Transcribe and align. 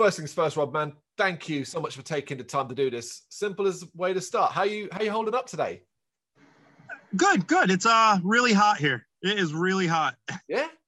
First 0.00 0.16
things 0.16 0.32
first, 0.32 0.56
Rob, 0.56 0.72
man, 0.72 0.94
thank 1.18 1.46
you 1.46 1.62
so 1.62 1.78
much 1.78 1.94
for 1.94 2.00
taking 2.00 2.38
the 2.38 2.42
time 2.42 2.68
to 2.68 2.74
do 2.74 2.88
this. 2.88 3.24
Simple 3.28 3.66
as 3.66 3.84
way 3.94 4.14
to 4.14 4.20
start. 4.22 4.50
How 4.50 4.62
you 4.62 4.88
how 4.92 5.02
you 5.02 5.10
holding 5.10 5.34
up 5.34 5.46
today? 5.46 5.82
Good, 7.14 7.46
good. 7.46 7.70
It's 7.70 7.84
uh 7.84 8.18
really 8.24 8.54
hot 8.54 8.78
here. 8.78 9.06
It 9.20 9.38
is 9.38 9.52
really 9.52 9.86
hot. 9.86 10.16
Yeah. 10.48 10.68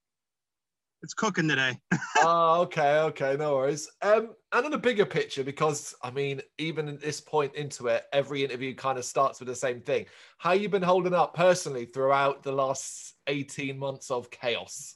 It's 1.02 1.14
cooking 1.14 1.48
today. 1.48 1.78
oh, 2.20 2.60
okay, 2.62 3.00
okay, 3.00 3.36
no 3.36 3.56
worries. 3.56 3.90
Um, 4.02 4.36
and 4.52 4.66
on 4.66 4.72
a 4.72 4.78
bigger 4.78 5.04
picture, 5.04 5.42
because 5.42 5.96
I 6.00 6.12
mean, 6.12 6.40
even 6.58 6.86
at 6.88 7.00
this 7.00 7.20
point 7.20 7.56
into 7.56 7.88
it, 7.88 8.04
every 8.12 8.44
interview 8.44 8.72
kind 8.72 8.96
of 8.96 9.04
starts 9.04 9.40
with 9.40 9.48
the 9.48 9.56
same 9.56 9.80
thing. 9.80 10.06
How 10.38 10.52
you 10.52 10.68
been 10.68 10.80
holding 10.80 11.12
up 11.12 11.34
personally 11.34 11.86
throughout 11.86 12.44
the 12.44 12.52
last 12.52 13.14
18 13.26 13.76
months 13.76 14.12
of 14.12 14.30
chaos? 14.30 14.94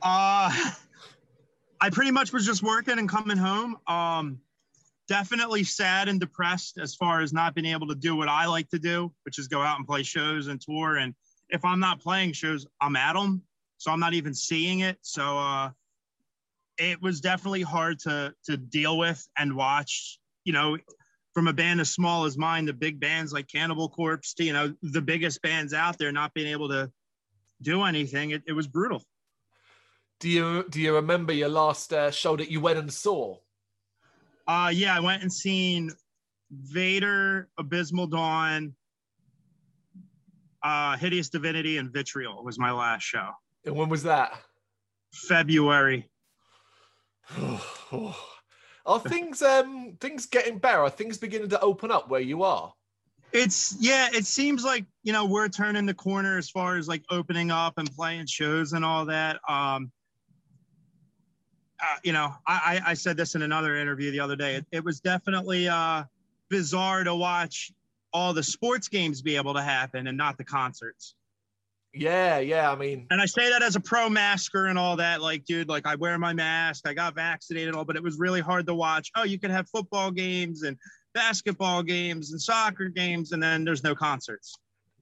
Uh 0.00 0.70
I 1.84 1.90
pretty 1.90 2.10
much 2.10 2.32
was 2.32 2.46
just 2.46 2.62
working 2.62 2.98
and 2.98 3.08
coming 3.08 3.36
home. 3.36 3.76
Um 3.86 4.40
definitely 5.06 5.64
sad 5.64 6.08
and 6.08 6.18
depressed 6.18 6.78
as 6.78 6.94
far 6.94 7.20
as 7.20 7.30
not 7.30 7.54
being 7.54 7.66
able 7.66 7.86
to 7.88 7.94
do 7.94 8.16
what 8.16 8.26
I 8.26 8.46
like 8.46 8.70
to 8.70 8.78
do, 8.78 9.12
which 9.24 9.38
is 9.38 9.48
go 9.48 9.60
out 9.60 9.76
and 9.76 9.86
play 9.86 10.02
shows 10.02 10.46
and 10.46 10.58
tour. 10.58 10.96
And 10.96 11.14
if 11.50 11.62
I'm 11.62 11.78
not 11.78 12.00
playing 12.00 12.32
shows, 12.32 12.66
I'm 12.80 12.96
at 12.96 13.12
them 13.12 13.42
so 13.76 13.90
I'm 13.90 14.00
not 14.00 14.14
even 14.14 14.32
seeing 14.32 14.80
it. 14.80 14.96
So 15.02 15.38
uh, 15.38 15.70
it 16.78 17.02
was 17.02 17.20
definitely 17.20 17.62
hard 17.62 17.98
to 18.00 18.34
to 18.46 18.56
deal 18.56 18.96
with 18.96 19.26
and 19.36 19.54
watch. 19.54 20.18
You 20.44 20.54
know, 20.54 20.78
from 21.34 21.48
a 21.48 21.52
band 21.52 21.80
as 21.80 21.90
small 21.90 22.24
as 22.24 22.38
mine, 22.38 22.64
the 22.64 22.72
big 22.72 22.98
bands 22.98 23.32
like 23.32 23.46
Cannibal 23.46 23.90
Corpse, 23.90 24.32
to, 24.34 24.44
you 24.44 24.52
know, 24.54 24.74
the 24.82 25.02
biggest 25.02 25.42
bands 25.42 25.74
out 25.74 25.98
there, 25.98 26.12
not 26.12 26.32
being 26.32 26.46
able 26.46 26.68
to 26.68 26.90
do 27.60 27.82
anything, 27.82 28.30
it, 28.30 28.42
it 28.46 28.52
was 28.52 28.66
brutal. 28.66 29.02
Do 30.24 30.30
you 30.30 30.64
do 30.70 30.80
you 30.80 30.94
remember 30.94 31.34
your 31.34 31.50
last 31.50 31.92
uh, 31.92 32.10
show 32.10 32.34
that 32.34 32.50
you 32.50 32.58
went 32.58 32.78
and 32.78 32.90
saw? 32.90 33.36
Uh, 34.48 34.70
yeah, 34.72 34.96
I 34.96 35.00
went 35.00 35.20
and 35.20 35.30
seen 35.30 35.90
Vader, 36.50 37.50
Abysmal 37.58 38.06
Dawn, 38.06 38.74
uh, 40.62 40.96
Hideous 40.96 41.28
Divinity, 41.28 41.76
and 41.76 41.92
Vitriol 41.92 42.42
was 42.42 42.58
my 42.58 42.72
last 42.72 43.02
show. 43.02 43.32
And 43.66 43.76
when 43.76 43.90
was 43.90 44.04
that? 44.04 44.32
February. 45.12 46.08
are 48.86 49.00
things 49.00 49.42
um 49.42 49.98
things 50.00 50.24
getting 50.24 50.56
better? 50.56 50.78
Are 50.78 50.88
things 50.88 51.18
beginning 51.18 51.50
to 51.50 51.60
open 51.60 51.90
up 51.90 52.08
where 52.08 52.22
you 52.22 52.44
are? 52.44 52.72
It's 53.30 53.76
yeah, 53.78 54.08
it 54.10 54.24
seems 54.24 54.64
like 54.64 54.86
you 55.02 55.12
know 55.12 55.26
we're 55.26 55.50
turning 55.50 55.84
the 55.84 55.92
corner 55.92 56.38
as 56.38 56.48
far 56.48 56.78
as 56.78 56.88
like 56.88 57.04
opening 57.10 57.50
up 57.50 57.74
and 57.76 57.94
playing 57.94 58.24
shows 58.24 58.72
and 58.72 58.86
all 58.86 59.04
that. 59.04 59.38
Um, 59.46 59.92
uh, 61.80 61.96
you 62.02 62.12
know, 62.12 62.32
I, 62.46 62.80
I 62.86 62.94
said 62.94 63.16
this 63.16 63.34
in 63.34 63.42
another 63.42 63.76
interview 63.76 64.10
the 64.10 64.20
other 64.20 64.36
day. 64.36 64.56
It, 64.56 64.66
it 64.70 64.84
was 64.84 65.00
definitely 65.00 65.68
uh, 65.68 66.04
bizarre 66.48 67.04
to 67.04 67.14
watch 67.14 67.72
all 68.12 68.32
the 68.32 68.42
sports 68.42 68.88
games 68.88 69.22
be 69.22 69.36
able 69.36 69.54
to 69.54 69.62
happen 69.62 70.06
and 70.06 70.16
not 70.16 70.38
the 70.38 70.44
concerts. 70.44 71.14
Yeah, 71.92 72.38
yeah. 72.38 72.70
I 72.70 72.76
mean, 72.76 73.06
and 73.10 73.20
I 73.20 73.26
say 73.26 73.50
that 73.50 73.62
as 73.62 73.76
a 73.76 73.80
pro 73.80 74.08
masker 74.08 74.66
and 74.66 74.78
all 74.78 74.96
that. 74.96 75.22
Like, 75.22 75.44
dude, 75.44 75.68
like 75.68 75.86
I 75.86 75.94
wear 75.94 76.18
my 76.18 76.32
mask, 76.32 76.88
I 76.88 76.94
got 76.94 77.14
vaccinated, 77.14 77.74
all, 77.74 77.84
but 77.84 77.96
it 77.96 78.02
was 78.02 78.18
really 78.18 78.40
hard 78.40 78.66
to 78.66 78.74
watch. 78.74 79.10
Oh, 79.16 79.22
you 79.22 79.38
can 79.38 79.50
have 79.50 79.68
football 79.68 80.10
games 80.10 80.62
and 80.62 80.76
basketball 81.12 81.82
games 81.82 82.32
and 82.32 82.40
soccer 82.40 82.88
games, 82.88 83.32
and 83.32 83.42
then 83.42 83.64
there's 83.64 83.84
no 83.84 83.94
concerts. 83.94 84.56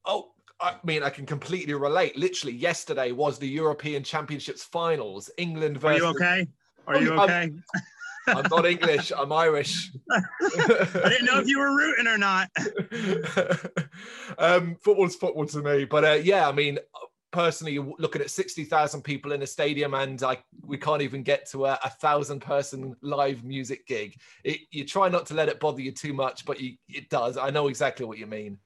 Oh, 0.04 0.32
I 0.60 0.76
mean, 0.84 1.02
I 1.02 1.08
can 1.08 1.24
completely 1.24 1.72
relate. 1.74 2.16
Literally, 2.16 2.54
yesterday 2.54 3.12
was 3.12 3.38
the 3.38 3.48
European 3.48 4.02
Championships 4.02 4.62
finals. 4.62 5.30
England 5.38 5.78
versus. 5.78 6.02
Are 6.02 6.04
you 6.04 6.10
okay? 6.10 6.48
Are 6.87 7.00
you 7.00 7.12
okay? 7.12 7.53
I'm, 8.26 8.37
I'm 8.37 8.44
not 8.50 8.66
English. 8.66 9.12
I'm 9.16 9.32
Irish. 9.32 9.91
I 10.10 11.09
didn't 11.09 11.26
know 11.26 11.41
if 11.41 11.47
you 11.47 11.59
were 11.59 11.76
rooting 11.76 12.06
or 12.06 12.19
not. 12.19 12.50
um, 14.38 14.76
football's 14.76 15.16
football 15.16 15.47
to 15.47 15.62
me, 15.62 15.84
but 15.84 16.04
uh, 16.04 16.12
yeah, 16.22 16.48
I 16.48 16.53
mean, 16.53 16.78
personally, 17.32 17.78
looking 17.98 18.22
at 18.22 18.31
sixty 18.31 18.65
thousand 18.65 19.03
people 19.03 19.32
in 19.32 19.42
a 19.42 19.47
stadium, 19.47 19.94
and 19.94 20.21
like 20.21 20.44
we 20.65 20.76
can't 20.76 21.03
even 21.03 21.22
get 21.22 21.50
to 21.50 21.66
a, 21.66 21.78
a 21.84 21.91
thousand 21.91 22.41
person 22.41 22.94
live 23.03 23.44
music 23.44 23.87
gig. 23.87 24.16
It, 24.44 24.60
you 24.71 24.84
try 24.84 25.09
not 25.09 25.26
to 25.26 25.34
let 25.34 25.48
it 25.48 25.60
bother 25.60 25.81
you 25.81 25.92
too 25.92 26.12
much, 26.12 26.44
but 26.44 26.60
you, 26.60 26.76
it 26.88 27.09
does. 27.10 27.37
I 27.37 27.50
know 27.50 27.69
exactly 27.69 28.06
what 28.06 28.19
you 28.19 28.26
mean. 28.26 28.59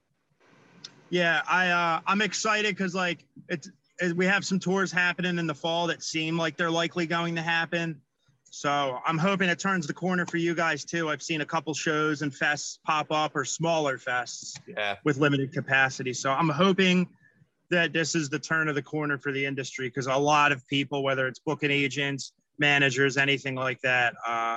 Yeah, 1.10 1.42
I 1.48 1.68
uh, 1.68 2.00
I'm 2.06 2.20
excited 2.20 2.76
because 2.76 2.94
like 2.94 3.24
it's 3.48 3.70
we 4.14 4.26
have 4.26 4.44
some 4.44 4.58
tours 4.58 4.92
happening 4.92 5.38
in 5.38 5.46
the 5.46 5.54
fall 5.54 5.86
that 5.86 6.02
seem 6.02 6.36
like 6.36 6.56
they're 6.56 6.70
likely 6.70 7.06
going 7.06 7.34
to 7.36 7.42
happen. 7.42 8.00
So 8.56 9.00
I'm 9.04 9.18
hoping 9.18 9.50
it 9.50 9.58
turns 9.58 9.86
the 9.86 9.92
corner 9.92 10.24
for 10.24 10.38
you 10.38 10.54
guys 10.54 10.82
too. 10.82 11.10
I've 11.10 11.22
seen 11.22 11.42
a 11.42 11.44
couple 11.44 11.74
shows 11.74 12.22
and 12.22 12.32
fests 12.32 12.78
pop 12.86 13.12
up 13.12 13.36
or 13.36 13.44
smaller 13.44 13.98
fests 13.98 14.58
yeah. 14.66 14.96
with 15.04 15.18
limited 15.18 15.52
capacity. 15.52 16.14
So 16.14 16.30
I'm 16.30 16.48
hoping 16.48 17.06
that 17.68 17.92
this 17.92 18.14
is 18.14 18.30
the 18.30 18.38
turn 18.38 18.68
of 18.68 18.74
the 18.74 18.80
corner 18.80 19.18
for 19.18 19.30
the 19.30 19.44
industry 19.44 19.88
because 19.88 20.06
a 20.06 20.16
lot 20.16 20.52
of 20.52 20.66
people, 20.68 21.02
whether 21.02 21.28
it's 21.28 21.38
booking 21.38 21.70
agents, 21.70 22.32
managers, 22.58 23.18
anything 23.18 23.56
like 23.56 23.78
that, 23.82 24.14
uh, 24.26 24.56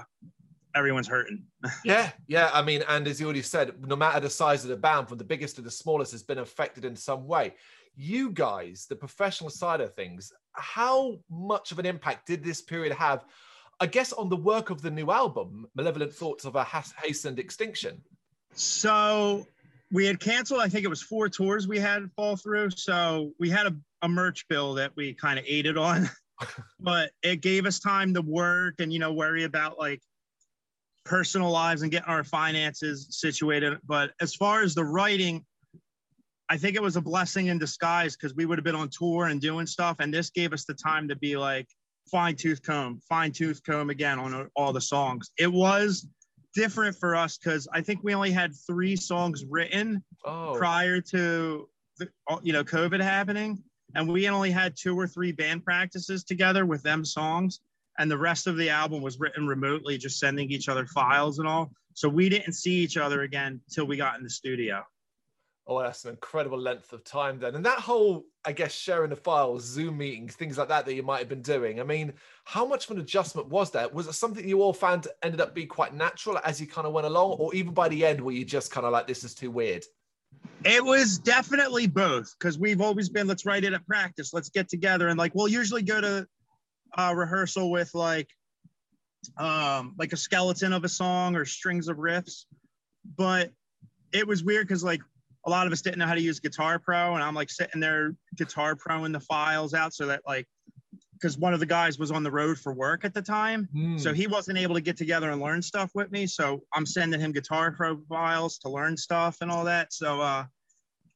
everyone's 0.74 1.10
hurting. 1.10 1.44
yeah, 1.84 2.12
yeah. 2.26 2.52
I 2.54 2.62
mean, 2.62 2.86
and 2.88 3.06
as 3.06 3.20
you 3.20 3.26
already 3.26 3.42
said, 3.42 3.86
no 3.86 3.98
matter 3.98 4.22
the 4.22 4.30
size 4.30 4.64
of 4.64 4.70
the 4.70 4.78
band, 4.78 5.10
from 5.10 5.18
the 5.18 5.26
biggest 5.26 5.58
to 5.58 5.62
the 5.62 5.72
smallest, 5.72 6.14
has 6.14 6.24
been 6.24 6.38
affected 6.38 6.86
in 6.86 6.96
some 6.96 7.28
way. 7.28 7.56
You 7.98 8.32
guys, 8.32 8.86
the 8.90 8.96
professional 8.96 9.50
side 9.50 9.82
of 9.82 9.94
things, 9.94 10.32
how 10.54 11.20
much 11.30 11.74
of 11.74 11.80
an 11.80 11.86
impact 11.86 12.28
did 12.28 12.46
this 12.46 12.62
period 12.62 12.96
have 12.96 13.26
I 13.80 13.88
guess 13.88 14.12
on 14.12 14.30
the 14.30 14.36
work 14.36 14.70
of 14.70 14.82
the 14.82 14.92
new 14.92 15.10
album, 15.10 15.66
Malevolent 15.74 16.14
Thoughts 16.14 16.44
of 16.44 16.56
a 16.56 16.66
Hastened 16.66 17.40
Extinction. 17.40 18.02
So 18.54 19.46
we 19.92 20.06
had 20.06 20.20
canceled, 20.20 20.60
I 20.60 20.68
think 20.68 20.84
it 20.84 20.90
was 20.90 21.02
four 21.02 21.30
tours 21.30 21.68
we 21.68 21.80
had 21.80 22.10
fall 22.16 22.36
through. 22.36 22.72
So 22.72 23.32
we 23.40 23.50
had 23.50 23.68
a, 23.68 23.76
a 24.02 24.10
merch 24.10 24.48
bill 24.50 24.74
that 24.76 24.92
we 24.98 25.14
kind 25.14 25.40
of 25.40 25.46
aided 25.48 25.78
on, 25.78 26.10
but 26.80 27.12
it 27.24 27.42
gave 27.42 27.66
us 27.66 27.80
time 27.80 28.14
to 28.16 28.22
work 28.22 28.76
and, 28.80 28.92
you 28.92 29.00
know, 29.00 29.14
worry 29.14 29.46
about 29.46 29.80
like 29.80 30.02
personal 31.06 31.50
lives 31.50 31.82
and 31.82 31.92
getting 31.92 32.10
our 32.10 32.26
finances 32.26 33.08
situated. 33.12 33.80
But 33.88 34.12
as 34.20 34.36
far 34.36 34.62
as 34.62 34.76
the 34.76 34.84
writing, 34.84 35.46
I 36.50 36.58
think 36.58 36.76
it 36.76 36.82
was 36.82 36.98
a 36.98 37.02
blessing 37.02 37.48
in 37.48 37.60
disguise 37.60 38.18
because 38.18 38.36
we 38.36 38.46
would 38.46 38.58
have 38.58 38.66
been 38.66 38.76
on 38.76 38.90
tour 38.90 39.28
and 39.28 39.40
doing 39.40 39.68
stuff. 39.68 39.98
And 40.00 40.14
this 40.14 40.32
gave 40.32 40.52
us 40.52 40.66
the 40.66 40.74
time 40.74 41.08
to 41.08 41.16
be 41.16 41.38
like, 41.38 41.68
fine 42.12 42.36
tooth 42.36 42.62
comb, 42.62 43.02
fine 43.08 43.32
tooth 43.32 43.62
comb 43.64 43.90
again 43.90 44.20
on 44.20 44.50
all 44.56 44.74
the 44.74 44.82
songs. 44.82 45.32
It 45.38 45.52
was 45.52 46.08
different 46.54 46.98
for 46.98 47.16
us 47.16 47.38
because 47.38 47.68
I 47.74 47.82
think 47.82 48.04
we 48.04 48.14
only 48.14 48.32
had 48.32 48.54
three 48.68 48.96
songs 48.96 49.46
written 49.48 50.04
oh. 50.26 50.56
prior 50.58 51.02
to 51.02 51.70
the, 51.98 52.10
you 52.42 52.54
know 52.54 52.64
COVID 52.64 53.02
happening, 53.02 53.62
and 53.96 54.10
we 54.10 54.28
only 54.30 54.52
had 54.52 54.76
two 54.78 54.98
or 54.98 55.08
three 55.08 55.32
band 55.32 55.64
practices 55.64 56.24
together 56.24 56.66
with 56.66 56.82
them 56.84 57.06
songs, 57.06 57.60
and 57.98 58.10
the 58.10 58.18
rest 58.18 58.48
of 58.48 58.58
the 58.58 58.70
album 58.70 59.02
was 59.02 59.20
written 59.20 59.48
remotely, 59.48 59.98
just 59.98 60.20
sending 60.20 60.50
each 60.52 60.70
other 60.70 60.86
files 60.88 61.40
and 61.40 61.48
all. 61.48 61.72
So 61.94 62.08
we 62.08 62.30
didn't 62.30 62.54
see 62.54 62.76
each 62.76 62.98
other 62.98 63.24
again 63.24 63.60
till 63.72 63.86
we 63.86 63.98
got 63.98 64.18
in 64.18 64.24
the 64.24 64.30
studio. 64.30 64.84
Oh, 65.72 65.84
that's 65.84 66.04
an 66.04 66.10
incredible 66.10 66.58
length 66.58 66.94
of 66.94 67.04
time 67.04 67.38
then. 67.38 67.54
And 67.54 67.64
that 67.64 67.78
whole, 67.78 68.26
I 68.44 68.54
guess, 68.54 68.74
sharing 68.74 69.12
the 69.12 69.16
files, 69.16 69.64
Zoom 69.64 70.00
meetings, 70.00 70.34
things 70.34 70.58
like 70.58 70.70
that 70.70 70.88
that 70.88 70.96
you 70.96 71.04
might 71.04 71.20
have 71.20 71.30
been 71.30 71.44
doing. 71.44 71.80
I 71.80 71.84
mean, 71.84 72.14
how 72.44 72.66
much 72.66 72.86
of 72.86 72.92
an 72.98 73.04
adjustment 73.04 73.50
was 73.50 73.70
that? 73.72 73.94
Was 73.94 74.08
it 74.08 74.14
something 74.14 74.50
you 74.50 74.64
all 74.64 74.74
found 74.74 75.08
ended 75.22 75.40
up 75.40 75.54
being 75.54 75.68
quite 75.68 75.94
natural 75.94 76.40
as 76.44 76.60
you 76.60 76.66
kind 76.66 76.88
of 76.88 76.94
went 76.94 77.06
along, 77.06 77.34
or 77.34 77.54
even 77.54 77.72
by 77.72 77.88
the 77.88 78.04
end 78.04 78.20
were 78.20 78.32
you 78.32 78.46
just 78.46 78.72
kind 78.72 78.88
of 78.88 78.92
like, 78.92 79.06
this 79.06 79.24
is 79.24 79.36
too 79.36 79.52
weird? 79.52 79.86
It 80.66 80.84
was 80.84 81.20
definitely 81.20 81.86
both 81.86 82.34
because 82.40 82.58
we've 82.58 82.82
always 82.82 83.08
been, 83.08 83.28
let's 83.28 83.46
write 83.46 83.64
it 83.64 83.74
at 83.74 83.86
practice, 83.86 84.34
let's 84.34 84.50
get 84.50 84.70
together. 84.70 85.10
And 85.10 85.20
like, 85.20 85.36
we'll 85.36 85.48
usually 85.48 85.84
go 85.84 86.02
to 86.02 86.28
uh, 86.98 87.14
rehearsal 87.16 87.70
with 87.70 87.94
like, 87.94 88.30
um, 89.38 89.94
like 90.00 90.14
a 90.14 90.18
skeleton 90.18 90.74
of 90.74 90.84
a 90.84 90.90
song 90.90 91.36
or 91.36 91.46
strings 91.46 91.90
of 91.90 91.98
riffs. 91.98 92.46
But 93.16 93.52
it 94.12 94.28
was 94.28 94.44
weird 94.44 94.68
because 94.68 94.84
like 94.84 95.02
a 95.46 95.50
lot 95.50 95.68
of 95.68 95.74
us 95.74 95.82
didn't 95.82 96.00
know 96.00 96.08
how 96.08 96.16
to 96.16 96.22
use 96.22 96.40
Guitar 96.40 96.80
Pro, 96.80 97.16
and 97.16 97.24
I'm 97.24 97.36
like 97.36 97.50
sitting 97.50 97.80
there 97.80 98.16
Guitar 98.36 98.76
Pro 98.76 99.06
in 99.06 99.12
the 99.12 99.20
files 99.20 99.74
out 99.74 99.94
so 99.94 100.08
that 100.08 100.22
like 100.28 100.48
because 101.14 101.38
one 101.38 101.54
of 101.54 101.60
the 101.60 101.66
guys 101.66 102.00
was 102.00 102.12
on 102.12 102.24
the 102.24 102.32
road 102.32 102.58
for 102.58 102.74
work 102.74 103.04
at 103.04 103.14
the 103.14 103.22
time, 103.22 103.68
mm. 103.76 104.00
so 104.00 104.14
he 104.14 104.28
wasn't 104.28 104.58
able 104.58 104.76
to 104.76 104.82
get 104.82 104.96
together 104.98 105.32
and 105.32 105.42
learn 105.42 105.62
stuff 105.62 105.92
with 105.94 106.12
me. 106.12 106.26
So 106.26 106.64
I'm 106.74 106.86
sending 106.86 107.20
him 107.20 107.32
Guitar 107.32 107.72
Pro 107.72 107.98
files 108.08 108.58
to 108.60 108.70
learn 108.70 108.96
stuff 108.96 109.38
and 109.42 109.52
all 109.52 109.66
that. 109.66 109.94
So 109.94 110.22
uh, 110.22 110.46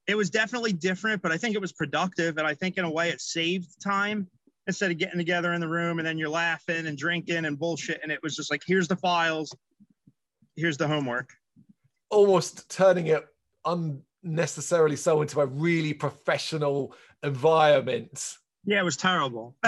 it 0.07 0.15
was 0.15 0.29
definitely 0.29 0.73
different, 0.73 1.21
but 1.21 1.31
I 1.31 1.37
think 1.37 1.55
it 1.55 1.61
was 1.61 1.71
productive, 1.71 2.37
and 2.37 2.45
I 2.45 2.53
think 2.53 2.77
in 2.77 2.85
a 2.85 2.91
way 2.91 3.09
it 3.09 3.21
saved 3.21 3.81
time 3.81 4.27
instead 4.67 4.91
of 4.91 4.97
getting 4.97 5.17
together 5.17 5.53
in 5.53 5.61
the 5.61 5.67
room 5.67 5.99
and 5.99 6.07
then 6.07 6.17
you're 6.17 6.29
laughing 6.29 6.87
and 6.87 6.97
drinking 6.97 7.45
and 7.45 7.59
bullshit. 7.59 7.99
And 8.01 8.11
it 8.11 8.19
was 8.23 8.35
just 8.35 8.49
like, 8.49 8.61
here's 8.65 8.87
the 8.87 8.95
files, 8.95 9.53
here's 10.55 10.77
the 10.77 10.87
homework. 10.87 11.31
Almost 12.09 12.69
turning 12.69 13.07
it 13.07 13.25
un 13.65 14.01
necessarily 14.23 14.95
so 14.95 15.21
into 15.21 15.39
a 15.41 15.45
really 15.45 15.93
professional 15.93 16.95
environment. 17.23 18.37
Yeah, 18.65 18.79
it 18.79 18.83
was 18.83 18.97
terrible. 18.97 19.55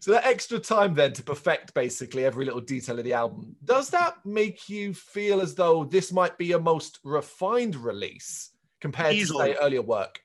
so 0.00 0.12
that 0.12 0.26
extra 0.26 0.58
time 0.58 0.94
then 0.94 1.12
to 1.14 1.22
perfect 1.22 1.72
basically 1.74 2.24
every 2.24 2.44
little 2.44 2.60
detail 2.60 2.98
of 2.98 3.04
the 3.04 3.14
album, 3.14 3.56
does 3.64 3.90
that 3.90 4.16
make 4.24 4.68
you 4.68 4.92
feel 4.92 5.40
as 5.40 5.54
though 5.54 5.84
this 5.84 6.12
might 6.12 6.36
be 6.36 6.52
a 6.52 6.58
most 6.58 6.98
refined 7.04 7.76
release 7.76 8.50
compared 8.80 9.14
Easily. 9.14 9.50
to 9.50 9.54
say 9.54 9.60
earlier 9.62 9.82
work? 9.82 10.20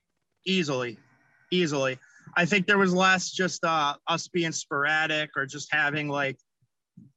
easily 0.47 0.97
easily 1.51 1.99
i 2.35 2.45
think 2.45 2.65
there 2.65 2.77
was 2.77 2.93
less 2.93 3.29
just 3.29 3.63
uh 3.63 3.93
us 4.07 4.27
being 4.27 4.51
sporadic 4.51 5.29
or 5.35 5.45
just 5.45 5.71
having 5.71 6.07
like 6.07 6.37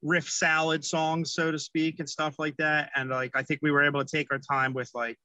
riff 0.03 0.29
salad 0.29 0.85
songs 0.85 1.35
so 1.35 1.51
to 1.51 1.59
speak 1.59 2.01
and 2.01 2.09
stuff 2.09 2.35
like 2.39 2.57
that. 2.57 2.91
And 2.97 3.11
like 3.11 3.33
i 3.35 3.43
think 3.43 3.61
we 3.63 3.71
were 3.71 3.83
able 3.83 4.05
to 4.05 4.17
take 4.17 4.29
our 4.31 4.39
time 4.39 4.73
with 4.73 4.91
like 4.95 5.17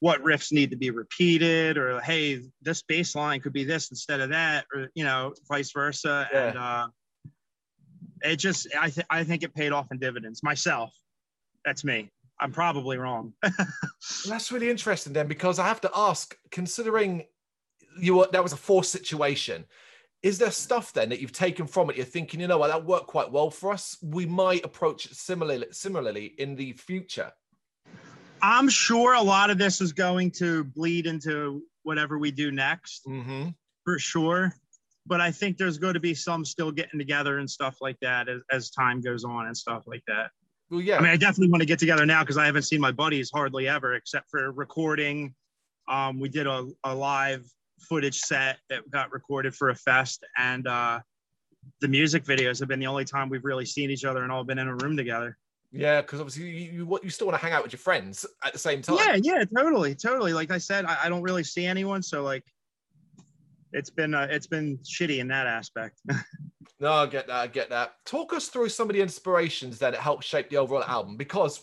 what 0.00 0.22
riffs 0.22 0.50
need 0.52 0.70
to 0.70 0.76
be 0.76 0.90
repeated 0.90 1.76
or 1.76 2.00
hey 2.00 2.40
this 2.62 2.82
bass 2.82 3.14
line 3.14 3.40
could 3.40 3.52
be 3.52 3.64
this 3.64 3.90
instead 3.90 4.20
of 4.20 4.30
that 4.30 4.64
or 4.74 4.88
you 4.94 5.04
know 5.04 5.34
vice 5.48 5.72
versa. 5.72 6.28
Yeah. 6.32 6.48
and 6.48 6.58
uh 6.58 6.88
it 8.22 8.36
just 8.36 8.66
i 8.78 8.90
th- 8.90 9.06
i 9.10 9.24
think 9.24 9.42
it 9.42 9.54
paid 9.54 9.72
off 9.72 9.88
in 9.90 9.98
dividends. 9.98 10.42
Myself 10.42 10.92
that's 11.64 11.84
me. 11.84 12.10
I'm 12.40 12.52
probably 12.52 12.96
wrong. 12.96 13.34
That's 14.26 14.50
really 14.50 14.70
interesting 14.70 15.12
then, 15.12 15.28
because 15.28 15.58
I 15.58 15.68
have 15.68 15.80
to 15.82 15.90
ask, 15.94 16.34
considering 16.50 17.24
you 18.00 18.16
were, 18.16 18.28
that 18.32 18.42
was 18.42 18.52
a 18.52 18.56
forced 18.56 18.90
situation, 18.90 19.66
is 20.22 20.38
there 20.38 20.50
stuff 20.50 20.92
then 20.92 21.08
that 21.08 21.20
you've 21.20 21.32
taken 21.32 21.66
from 21.66 21.90
it? 21.90 21.96
You're 21.96 22.04
thinking, 22.04 22.40
you 22.40 22.46
know 22.46 22.58
what, 22.58 22.68
that 22.68 22.84
worked 22.84 23.06
quite 23.06 23.32
well 23.32 23.50
for 23.50 23.72
us. 23.72 23.96
We 24.02 24.26
might 24.26 24.64
approach 24.64 25.06
it 25.06 25.14
similarly, 25.14 25.66
similarly 25.70 26.34
in 26.38 26.56
the 26.56 26.72
future. 26.72 27.32
I'm 28.42 28.68
sure 28.68 29.14
a 29.14 29.22
lot 29.22 29.50
of 29.50 29.58
this 29.58 29.80
is 29.80 29.92
going 29.92 30.30
to 30.32 30.64
bleed 30.64 31.06
into 31.06 31.62
whatever 31.82 32.18
we 32.18 32.30
do 32.30 32.50
next 32.50 33.06
Mm-hmm. 33.06 33.48
for 33.84 33.98
sure. 33.98 34.54
But 35.06 35.20
I 35.20 35.30
think 35.30 35.56
there's 35.56 35.78
going 35.78 35.94
to 35.94 36.00
be 36.00 36.14
some 36.14 36.44
still 36.44 36.70
getting 36.70 37.00
together 37.00 37.38
and 37.38 37.50
stuff 37.50 37.78
like 37.80 37.98
that 38.00 38.28
as, 38.28 38.40
as 38.52 38.70
time 38.70 39.00
goes 39.00 39.24
on 39.24 39.46
and 39.46 39.56
stuff 39.56 39.84
like 39.86 40.02
that. 40.06 40.30
Well, 40.70 40.80
yeah. 40.80 40.98
I 40.98 41.00
mean, 41.00 41.10
I 41.10 41.16
definitely 41.16 41.48
want 41.50 41.62
to 41.62 41.66
get 41.66 41.78
together 41.78 42.06
now 42.06 42.20
because 42.22 42.36
I 42.38 42.46
haven't 42.46 42.62
seen 42.62 42.80
my 42.80 42.92
buddies 42.92 43.30
hardly 43.34 43.66
ever 43.66 43.94
except 43.94 44.30
for 44.30 44.52
recording. 44.52 45.34
Um, 45.88 46.20
we 46.20 46.28
did 46.28 46.46
a, 46.46 46.68
a 46.84 46.94
live 46.94 47.50
footage 47.80 48.20
set 48.20 48.58
that 48.68 48.88
got 48.90 49.12
recorded 49.12 49.54
for 49.54 49.70
a 49.70 49.74
fest, 49.74 50.24
and 50.38 50.66
uh, 50.66 51.00
the 51.80 51.88
music 51.88 52.24
videos 52.24 52.58
have 52.60 52.68
been 52.68 52.80
the 52.80 52.86
only 52.86 53.04
time 53.04 53.28
we've 53.28 53.44
really 53.44 53.66
seen 53.66 53.90
each 53.90 54.04
other 54.04 54.22
and 54.22 54.32
all 54.32 54.44
been 54.44 54.58
in 54.58 54.68
a 54.68 54.76
room 54.76 54.96
together. 54.96 55.36
yeah, 55.72 56.00
because 56.00 56.20
obviously 56.20 56.48
you, 56.50 56.72
you, 56.72 57.00
you 57.02 57.10
still 57.10 57.26
want 57.26 57.38
to 57.38 57.44
hang 57.44 57.52
out 57.52 57.62
with 57.62 57.72
your 57.72 57.78
friends 57.78 58.26
at 58.44 58.52
the 58.52 58.58
same 58.58 58.82
time. 58.82 58.96
Yeah, 58.98 59.16
yeah, 59.22 59.44
totally, 59.44 59.94
totally. 59.94 60.32
Like 60.32 60.50
I 60.50 60.58
said, 60.58 60.84
I, 60.84 60.96
I 61.04 61.08
don't 61.08 61.22
really 61.22 61.44
see 61.44 61.66
anyone, 61.66 62.02
so 62.02 62.22
like, 62.22 62.44
it's 63.72 63.90
been 63.90 64.14
uh, 64.14 64.26
it's 64.30 64.48
been 64.48 64.78
shitty 64.78 65.18
in 65.18 65.28
that 65.28 65.46
aspect. 65.46 66.00
No, 66.80 66.92
I 66.94 67.06
get 67.06 67.26
that. 67.26 67.36
I 67.36 67.46
get 67.46 67.68
that. 67.68 67.96
Talk 68.06 68.32
us 68.32 68.48
through 68.48 68.70
some 68.70 68.88
of 68.88 68.96
the 68.96 69.02
inspirations 69.02 69.78
that 69.80 69.92
it 69.92 70.00
helped 70.00 70.24
shape 70.24 70.48
the 70.48 70.56
overall 70.56 70.82
album. 70.82 71.18
Because 71.18 71.62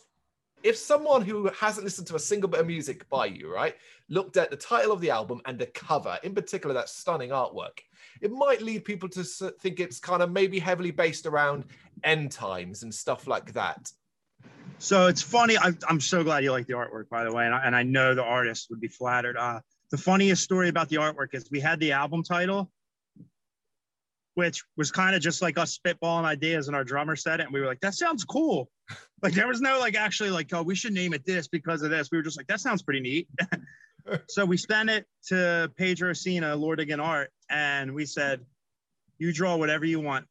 if 0.67 0.75
someone 0.75 1.21
who 1.21 1.49
hasn't 1.57 1.85
listened 1.85 2.07
to 2.07 2.15
a 2.15 2.19
single 2.19 2.49
bit 2.49 2.59
of 2.59 2.67
music 2.67 3.09
by 3.09 3.25
you, 3.25 3.49
right, 3.49 3.73
looked 4.09 4.35
at 4.35 4.51
the 4.51 4.57
title 4.57 4.91
of 4.91 4.99
the 4.99 5.09
album 5.09 5.41
and 5.45 5.57
the 5.57 5.65
cover, 5.67 6.19
in 6.23 6.35
particular 6.35 6.73
that 6.73 6.89
stunning 6.89 7.29
artwork, 7.29 7.79
it 8.21 8.33
might 8.33 8.61
lead 8.61 8.83
people 8.83 9.07
to 9.07 9.23
think 9.23 9.79
it's 9.79 9.97
kind 9.97 10.21
of 10.21 10.29
maybe 10.29 10.59
heavily 10.59 10.91
based 10.91 11.25
around 11.25 11.63
end 12.03 12.33
times 12.33 12.83
and 12.83 12.93
stuff 12.93 13.27
like 13.27 13.53
that. 13.53 13.89
so 14.77 15.07
it's 15.07 15.21
funny. 15.21 15.57
I, 15.57 15.71
I'm 15.87 16.01
so 16.01 16.21
glad 16.21 16.43
you 16.43 16.51
like 16.51 16.67
the 16.67 16.73
artwork, 16.73 17.07
by 17.07 17.23
the 17.23 17.33
way, 17.33 17.45
and 17.45 17.55
I, 17.55 17.63
and 17.63 17.73
I 17.73 17.83
know 17.83 18.13
the 18.13 18.25
artist 18.25 18.67
would 18.69 18.81
be 18.81 18.89
flattered. 18.89 19.37
Uh, 19.37 19.61
the 19.89 19.97
funniest 19.97 20.43
story 20.43 20.67
about 20.67 20.89
the 20.89 20.97
artwork 20.97 21.29
is 21.31 21.49
we 21.49 21.61
had 21.61 21.79
the 21.79 21.93
album 21.93 22.23
title, 22.23 22.69
which 24.33 24.65
was 24.75 24.91
kind 24.91 25.15
of 25.15 25.21
just 25.21 25.41
like 25.41 25.57
us 25.57 25.79
spitballing 25.79 26.25
ideas, 26.25 26.67
and 26.67 26.75
our 26.75 26.83
drummer 26.83 27.15
said 27.15 27.39
it, 27.39 27.43
and 27.43 27.53
we 27.53 27.61
were 27.61 27.67
like, 27.67 27.79
"That 27.79 27.93
sounds 27.93 28.25
cool." 28.25 28.69
Like 29.23 29.33
there 29.33 29.47
was 29.47 29.61
no 29.61 29.79
like 29.79 29.95
actually 29.95 30.29
like, 30.29 30.53
"Oh, 30.53 30.61
we 30.61 30.75
should 30.75 30.93
name 30.93 31.11
it 31.11 31.25
this 31.25 31.47
because 31.47 31.81
of 31.81 31.89
this." 31.89 32.09
We 32.11 32.19
were 32.19 32.23
just 32.23 32.37
like, 32.37 32.45
"That 32.45 32.59
sounds 32.59 32.83
pretty 32.83 32.99
neat." 32.99 33.27
so 34.29 34.45
we 34.45 34.57
sent 34.57 34.91
it 34.91 35.07
to 35.29 35.71
Pedro 35.75 36.13
Sena, 36.13 36.55
Lord 36.55 36.79
Again 36.79 36.99
Art, 36.99 37.31
and 37.49 37.95
we 37.95 38.05
said, 38.05 38.45
"You 39.17 39.33
draw 39.33 39.55
whatever 39.55 39.85
you 39.85 39.99
want." 39.99 40.27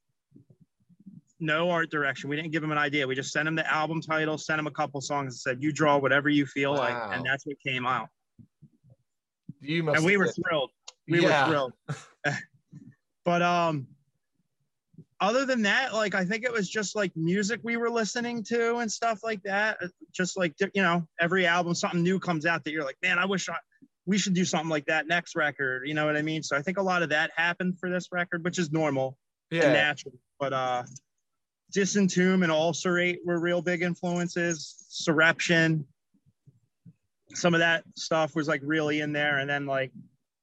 No 1.40 1.68
art 1.70 1.90
direction. 1.90 2.30
We 2.30 2.36
didn't 2.36 2.52
give 2.52 2.62
him 2.62 2.70
an 2.70 2.78
idea. 2.78 3.06
We 3.08 3.16
just 3.16 3.32
sent 3.32 3.48
him 3.48 3.56
the 3.56 3.70
album 3.70 4.00
title, 4.00 4.38
sent 4.38 4.60
him 4.60 4.68
a 4.68 4.70
couple 4.70 5.00
songs, 5.00 5.34
and 5.34 5.38
said, 5.40 5.60
"You 5.62 5.72
draw 5.72 5.98
whatever 5.98 6.28
you 6.28 6.46
feel 6.46 6.72
Wow. 6.74 6.78
like," 6.78 7.16
and 7.16 7.26
that's 7.26 7.44
what 7.44 7.56
came 7.66 7.86
out. 7.86 8.08
You 9.60 9.82
must. 9.82 9.96
And 9.96 10.06
we 10.06 10.16
were 10.16 10.26
been- 10.26 10.34
thrilled. 10.44 10.70
We 11.08 11.22
Yeah. 11.22 11.42
were 11.42 11.50
thrilled. 11.50 11.72
but 13.24 13.42
um, 13.42 13.88
other 15.20 15.46
than 15.46 15.62
that, 15.62 15.94
like 15.94 16.14
I 16.14 16.24
think 16.24 16.44
it 16.44 16.52
was 16.52 16.68
just 16.68 16.94
like 16.94 17.12
music 17.16 17.60
we 17.62 17.76
were 17.76 17.90
listening 17.90 18.42
to 18.44 18.76
and 18.76 18.90
stuff 18.90 19.20
like 19.24 19.42
that. 19.44 19.78
Uh, 19.82 19.88
Just 20.12 20.36
like 20.36 20.54
you 20.60 20.82
know, 20.82 21.06
every 21.20 21.46
album 21.46 21.74
something 21.74 22.02
new 22.02 22.18
comes 22.18 22.44
out 22.46 22.64
that 22.64 22.72
you're 22.72 22.84
like, 22.84 22.98
man, 23.02 23.18
I 23.18 23.24
wish 23.24 23.48
I 23.48 23.56
we 24.04 24.18
should 24.18 24.34
do 24.34 24.44
something 24.44 24.68
like 24.68 24.86
that 24.86 25.06
next 25.08 25.34
record. 25.34 25.88
You 25.88 25.94
know 25.94 26.06
what 26.06 26.16
I 26.16 26.22
mean? 26.22 26.42
So 26.42 26.56
I 26.56 26.62
think 26.62 26.78
a 26.78 26.82
lot 26.82 27.02
of 27.02 27.08
that 27.08 27.30
happened 27.34 27.78
for 27.80 27.90
this 27.90 28.08
record, 28.12 28.44
which 28.44 28.58
is 28.58 28.70
normal 28.70 29.16
and 29.50 29.62
Yeah. 29.62 29.72
natural. 29.72 30.14
But 30.38 30.52
uh, 30.52 30.82
Disentomb 31.74 32.42
and 32.42 32.52
Ulcerate 32.52 33.20
were 33.24 33.40
real 33.40 33.62
big 33.62 33.82
influences. 33.82 34.76
Surreption, 34.90 35.86
some 37.34 37.54
of 37.54 37.60
that 37.60 37.84
stuff 37.96 38.36
was 38.36 38.46
like 38.48 38.60
really 38.64 39.00
in 39.00 39.12
there, 39.12 39.38
and 39.38 39.48
then 39.50 39.66
like 39.66 39.92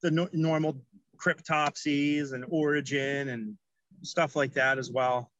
the 0.01 0.11
no- 0.11 0.29
normal 0.33 0.81
cryptopsies 1.17 2.33
and 2.33 2.43
origin 2.49 3.29
and 3.29 3.55
stuff 4.03 4.35
like 4.35 4.53
that 4.53 4.77
as 4.77 4.91
well. 4.91 5.31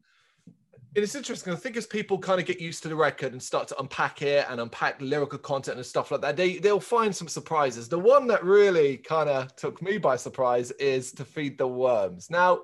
And 0.95 1.03
it's 1.03 1.15
interesting. 1.15 1.51
I 1.51 1.55
think 1.55 1.75
as 1.75 1.87
people 1.87 2.19
kind 2.19 2.39
of 2.39 2.45
get 2.45 2.61
used 2.61 2.83
to 2.83 2.89
the 2.89 2.95
record 2.95 3.31
and 3.31 3.41
start 3.41 3.67
to 3.69 3.79
unpack 3.79 4.21
it 4.21 4.45
and 4.47 4.61
unpack 4.61 5.01
lyrical 5.01 5.39
content 5.39 5.77
and 5.77 5.85
stuff 5.85 6.11
like 6.11 6.21
that, 6.21 6.37
they 6.37 6.57
they'll 6.57 6.79
find 6.79 7.15
some 7.15 7.27
surprises. 7.27 7.89
The 7.89 7.97
one 7.97 8.27
that 8.27 8.43
really 8.43 8.97
kind 8.97 9.27
of 9.27 9.55
took 9.55 9.81
me 9.81 9.97
by 9.97 10.17
surprise 10.17 10.69
is 10.71 11.11
"To 11.13 11.25
Feed 11.25 11.57
the 11.57 11.67
Worms." 11.67 12.29
Now, 12.29 12.61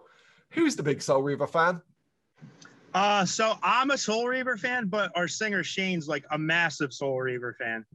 who's 0.51 0.75
the 0.75 0.83
big 0.83 1.01
Soul 1.01 1.23
Reaver 1.23 1.47
fan? 1.47 1.81
Uh, 2.93 3.25
so 3.25 3.55
I'm 3.63 3.89
a 3.91 3.97
Soul 3.97 4.27
Reaver 4.27 4.57
fan, 4.57 4.87
but 4.87 5.11
our 5.15 5.27
singer 5.27 5.63
Shane's 5.63 6.07
like 6.07 6.25
a 6.31 6.37
massive 6.37 6.93
Soul 6.93 7.19
Reaver 7.19 7.55
fan. 7.59 7.85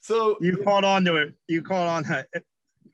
So 0.00 0.36
You 0.40 0.56
caught 0.56 0.84
on 0.84 1.04
to 1.04 1.16
it. 1.16 1.34
You 1.46 1.62
caught 1.62 1.88
on 1.88 2.04
to 2.04 2.26
it. 2.32 2.44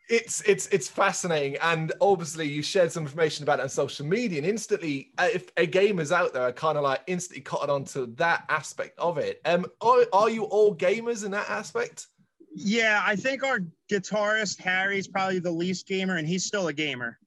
It's 0.08 0.40
it's 0.42 0.66
it's 0.68 0.88
fascinating, 0.88 1.56
and 1.60 1.92
obviously 2.00 2.48
you 2.48 2.62
shared 2.62 2.90
some 2.90 3.04
information 3.04 3.42
about 3.42 3.58
it 3.58 3.62
on 3.62 3.68
social 3.68 4.06
media, 4.06 4.38
and 4.38 4.46
instantly, 4.46 5.12
uh, 5.18 5.28
if 5.32 5.50
a 5.56 5.66
gamers 5.66 6.12
out 6.12 6.32
there 6.32 6.42
are 6.42 6.52
kind 6.52 6.78
of 6.78 6.84
like 6.84 7.02
instantly 7.06 7.42
caught 7.42 7.68
on 7.68 7.84
to 7.84 8.06
that 8.16 8.44
aspect 8.48 8.98
of 8.98 9.18
it. 9.18 9.40
Um, 9.44 9.66
are, 9.80 10.06
are 10.12 10.30
you 10.30 10.44
all 10.44 10.74
gamers 10.74 11.24
in 11.24 11.30
that 11.32 11.48
aspect? 11.50 12.06
Yeah, 12.54 13.02
I 13.04 13.16
think 13.16 13.44
our 13.44 13.60
guitarist 13.90 14.58
Harry's 14.60 15.06
probably 15.06 15.40
the 15.40 15.50
least 15.50 15.86
gamer, 15.86 16.16
and 16.16 16.26
he's 16.26 16.44
still 16.44 16.68
a 16.68 16.72
gamer. 16.72 17.18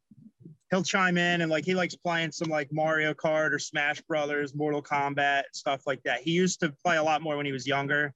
He'll 0.72 0.84
chime 0.84 1.18
in 1.18 1.42
and 1.42 1.52
like 1.52 1.66
he 1.66 1.76
likes 1.76 1.96
playing 1.96 2.32
some 2.32 2.50
like 2.50 2.72
Mario 2.72 3.14
Kart 3.14 3.52
or 3.52 3.60
Smash 3.60 4.02
Brothers, 4.04 4.56
Mortal 4.56 4.82
Kombat, 4.82 5.44
stuff 5.52 5.82
like 5.86 6.02
that. 6.04 6.22
He 6.22 6.32
used 6.32 6.62
to 6.62 6.74
play 6.84 6.96
a 6.96 7.04
lot 7.04 7.22
more 7.22 7.36
when 7.36 7.46
he 7.46 7.52
was 7.52 7.68
younger, 7.68 8.14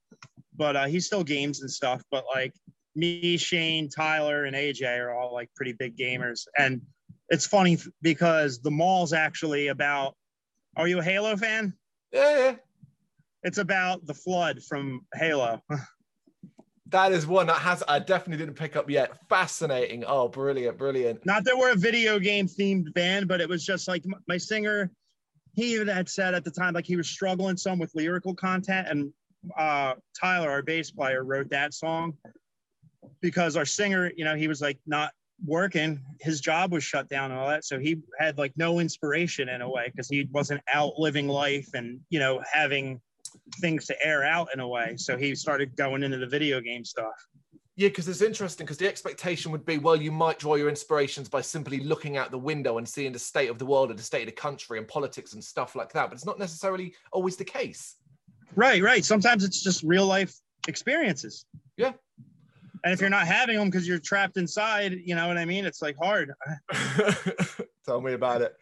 but 0.55 0.77
uh, 0.77 0.85
he 0.85 1.01
still 1.01 1.23
games 1.23 1.61
and 1.61 1.69
stuff. 1.69 2.01
But 2.11 2.23
like 2.33 2.53
me, 2.95 3.37
Shane, 3.37 3.89
Tyler, 3.89 4.45
and 4.45 4.55
AJ 4.55 4.99
are 4.99 5.13
all 5.13 5.33
like 5.33 5.49
pretty 5.55 5.73
big 5.73 5.97
gamers, 5.97 6.47
and 6.57 6.81
it's 7.29 7.45
funny 7.45 7.77
because 8.01 8.59
the 8.59 8.71
mall's 8.71 9.13
actually 9.13 9.67
about. 9.67 10.15
Are 10.77 10.87
you 10.87 10.99
a 10.99 11.03
Halo 11.03 11.37
fan? 11.37 11.73
Yeah, 12.11 12.37
yeah. 12.37 12.55
It's 13.43 13.59
about 13.59 14.05
the 14.05 14.13
flood 14.13 14.63
from 14.63 15.05
Halo. 15.13 15.61
That 16.89 17.11
is 17.11 17.25
one 17.25 17.47
that 17.47 17.57
has 17.57 17.83
I 17.87 17.97
definitely 17.97 18.45
didn't 18.45 18.57
pick 18.57 18.75
up 18.75 18.89
yet. 18.89 19.17
Fascinating. 19.27 20.05
Oh, 20.07 20.27
brilliant, 20.27 20.77
brilliant. 20.77 21.25
not 21.25 21.43
that 21.45 21.57
we're 21.57 21.71
a 21.71 21.75
video 21.75 22.19
game 22.19 22.47
themed 22.47 22.93
band, 22.93 23.27
but 23.27 23.41
it 23.41 23.49
was 23.49 23.65
just 23.65 23.87
like 23.87 24.05
my 24.27 24.37
singer, 24.37 24.91
he 25.55 25.73
even 25.73 25.87
had 25.87 26.07
said 26.07 26.35
at 26.35 26.43
the 26.43 26.51
time, 26.51 26.75
like 26.75 26.85
he 26.85 26.95
was 26.95 27.09
struggling 27.09 27.57
some 27.57 27.79
with 27.79 27.93
lyrical 27.95 28.35
content. 28.35 28.87
And 28.87 29.11
uh, 29.57 29.95
Tyler, 30.17 30.49
our 30.51 30.61
bass 30.61 30.91
player, 30.91 31.23
wrote 31.23 31.49
that 31.49 31.73
song 31.73 32.13
because 33.21 33.55
our 33.57 33.65
singer, 33.65 34.11
you 34.15 34.25
know, 34.25 34.35
he 34.35 34.47
was 34.47 34.61
like 34.61 34.79
not 34.85 35.11
working. 35.45 36.01
His 36.21 36.39
job 36.41 36.71
was 36.71 36.83
shut 36.83 37.09
down 37.09 37.31
and 37.31 37.39
all 37.39 37.47
that. 37.47 37.65
So 37.65 37.79
he 37.79 38.01
had 38.19 38.37
like 38.37 38.53
no 38.55 38.79
inspiration 38.79 39.49
in 39.49 39.61
a 39.61 39.69
way 39.69 39.89
because 39.91 40.07
he 40.07 40.27
wasn't 40.31 40.61
out 40.73 40.93
living 40.97 41.27
life 41.27 41.69
and, 41.73 41.99
you 42.09 42.19
know, 42.19 42.41
having 42.51 43.01
things 43.59 43.85
to 43.87 44.05
air 44.05 44.23
out 44.23 44.49
in 44.53 44.59
a 44.59 44.67
way. 44.67 44.95
So 44.97 45.17
he 45.17 45.35
started 45.35 45.75
going 45.75 46.03
into 46.03 46.17
the 46.17 46.27
video 46.27 46.61
game 46.61 46.85
stuff. 46.85 47.13
Yeah, 47.77 47.89
because 47.89 48.07
it's 48.07 48.21
interesting 48.21 48.65
because 48.65 48.77
the 48.77 48.87
expectation 48.87 49.51
would 49.51 49.65
be, 49.65 49.77
well, 49.77 49.97
you 49.97 50.09
might 50.09 50.39
draw 50.39 50.55
your 50.55 50.69
inspirations 50.69 51.27
by 51.27 51.41
simply 51.41 51.81
looking 51.81 52.15
out 52.15 52.31
the 52.31 52.37
window 52.37 52.77
and 52.77 52.87
seeing 52.87 53.11
the 53.11 53.19
state 53.19 53.49
of 53.49 53.59
the 53.59 53.65
world 53.65 53.91
or 53.91 53.95
the 53.95 54.03
state 54.03 54.21
of 54.21 54.27
the 54.27 54.31
country 54.31 54.77
and 54.77 54.87
politics 54.87 55.33
and 55.33 55.43
stuff 55.43 55.75
like 55.75 55.91
that. 55.91 56.09
But 56.09 56.13
it's 56.13 56.25
not 56.25 56.39
necessarily 56.39 56.95
always 57.11 57.35
the 57.35 57.43
case. 57.43 57.95
Right, 58.55 58.81
right. 58.81 59.03
Sometimes 59.03 59.43
it's 59.43 59.61
just 59.61 59.83
real 59.83 60.05
life 60.05 60.33
experiences. 60.69 61.45
Yeah. 61.75 61.91
And 62.85 62.93
if 62.93 63.01
you're 63.01 63.09
not 63.09 63.25
having 63.25 63.57
them 63.57 63.71
because 63.71 63.87
you're 63.87 63.97
trapped 63.97 64.37
inside, 64.37 65.01
you 65.03 65.15
know 65.15 65.27
what 65.27 65.37
I 65.37 65.45
mean? 65.45 65.65
It's 65.65 65.81
like 65.81 65.97
hard. 65.99 66.31
Tell 67.85 67.99
me 67.99 68.13
about 68.13 68.43
it. 68.43 68.55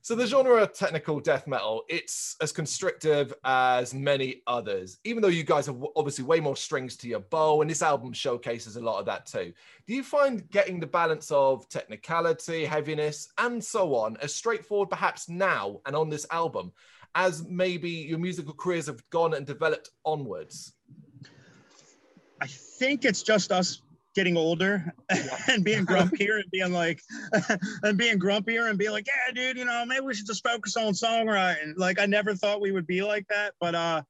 So 0.00 0.14
the 0.14 0.26
genre 0.26 0.62
of 0.62 0.72
technical 0.72 1.20
death 1.20 1.46
metal, 1.46 1.82
it's 1.86 2.34
as 2.40 2.50
constrictive 2.50 3.34
as 3.44 3.92
many 3.92 4.40
others, 4.46 4.96
even 5.04 5.20
though 5.20 5.28
you 5.28 5.44
guys 5.44 5.66
have 5.66 5.84
obviously 5.96 6.24
way 6.24 6.40
more 6.40 6.56
strings 6.56 6.96
to 6.98 7.08
your 7.08 7.20
bow, 7.20 7.60
and 7.60 7.70
this 7.70 7.82
album 7.82 8.14
showcases 8.14 8.76
a 8.76 8.80
lot 8.80 9.00
of 9.00 9.04
that 9.04 9.26
too. 9.26 9.52
Do 9.86 9.94
you 9.94 10.02
find 10.02 10.48
getting 10.50 10.80
the 10.80 10.86
balance 10.86 11.30
of 11.30 11.68
technicality, 11.68 12.64
heaviness, 12.64 13.28
and 13.36 13.62
so 13.62 13.94
on 13.94 14.16
as 14.22 14.34
straightforward 14.34 14.88
perhaps 14.88 15.28
now 15.28 15.82
and 15.84 15.94
on 15.94 16.08
this 16.08 16.24
album 16.30 16.72
as 17.14 17.46
maybe 17.46 17.90
your 17.90 18.18
musical 18.18 18.54
careers 18.54 18.86
have 18.86 19.02
gone 19.10 19.34
and 19.34 19.44
developed 19.44 19.90
onwards? 20.06 20.72
I 22.40 22.46
think 22.46 23.04
it's 23.04 23.22
just 23.22 23.52
us 23.52 23.82
getting 24.14 24.36
older 24.36 24.92
yeah. 25.14 25.38
and 25.48 25.64
being 25.64 25.86
grumpier 25.86 26.40
and 26.40 26.50
being 26.50 26.72
like 26.72 27.00
and 27.82 27.96
being 27.98 28.18
grumpier 28.18 28.68
and 28.68 28.78
being 28.78 28.90
like 28.90 29.06
yeah 29.06 29.32
dude 29.32 29.56
you 29.56 29.64
know 29.64 29.84
maybe 29.86 30.04
we 30.04 30.14
should 30.14 30.26
just 30.26 30.42
focus 30.42 30.76
on 30.76 30.92
songwriting 30.92 31.74
like 31.76 32.00
i 32.00 32.06
never 32.06 32.34
thought 32.34 32.60
we 32.60 32.72
would 32.72 32.86
be 32.86 33.00
like 33.00 33.24
that 33.28 33.54
but 33.60 33.76
uh 33.76 34.02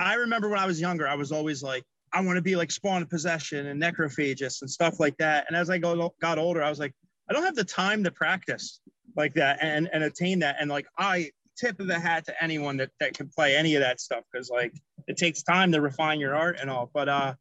i 0.00 0.14
remember 0.14 0.48
when 0.48 0.58
i 0.58 0.66
was 0.66 0.80
younger 0.80 1.06
i 1.06 1.14
was 1.14 1.30
always 1.30 1.62
like 1.62 1.84
i 2.12 2.20
want 2.20 2.36
to 2.36 2.42
be 2.42 2.56
like 2.56 2.70
spawn 2.70 3.02
of 3.02 3.10
possession 3.10 3.66
and 3.66 3.80
necrophagist 3.80 4.62
and 4.62 4.70
stuff 4.70 5.00
like 5.00 5.16
that. 5.18 5.44
And 5.48 5.56
as 5.56 5.70
i 5.70 5.78
go, 5.78 6.14
got 6.20 6.38
older 6.38 6.62
i 6.62 6.68
was 6.68 6.78
like 6.78 6.94
i 7.28 7.32
don't 7.32 7.44
have 7.44 7.54
the 7.54 7.64
time 7.64 8.04
to 8.04 8.10
practice 8.10 8.80
like 9.16 9.34
that 9.34 9.58
and 9.60 9.88
and 9.92 10.04
attain 10.04 10.38
that. 10.40 10.56
And 10.58 10.70
like 10.70 10.86
i 10.98 11.30
tip 11.56 11.78
of 11.80 11.86
the 11.86 11.98
hat 11.98 12.24
to 12.26 12.42
anyone 12.42 12.76
that 12.78 12.90
that 13.00 13.14
can 13.14 13.28
play 13.28 13.56
any 13.56 13.74
of 13.74 13.80
that 13.80 14.00
stuff 14.00 14.24
because 14.32 14.50
like 14.50 14.74
it 15.06 15.16
takes 15.16 15.42
time 15.42 15.72
to 15.72 15.80
refine 15.80 16.20
your 16.20 16.34
art 16.34 16.56
and 16.60 16.70
all 16.70 16.90
but 16.92 17.08
uh 17.08 17.34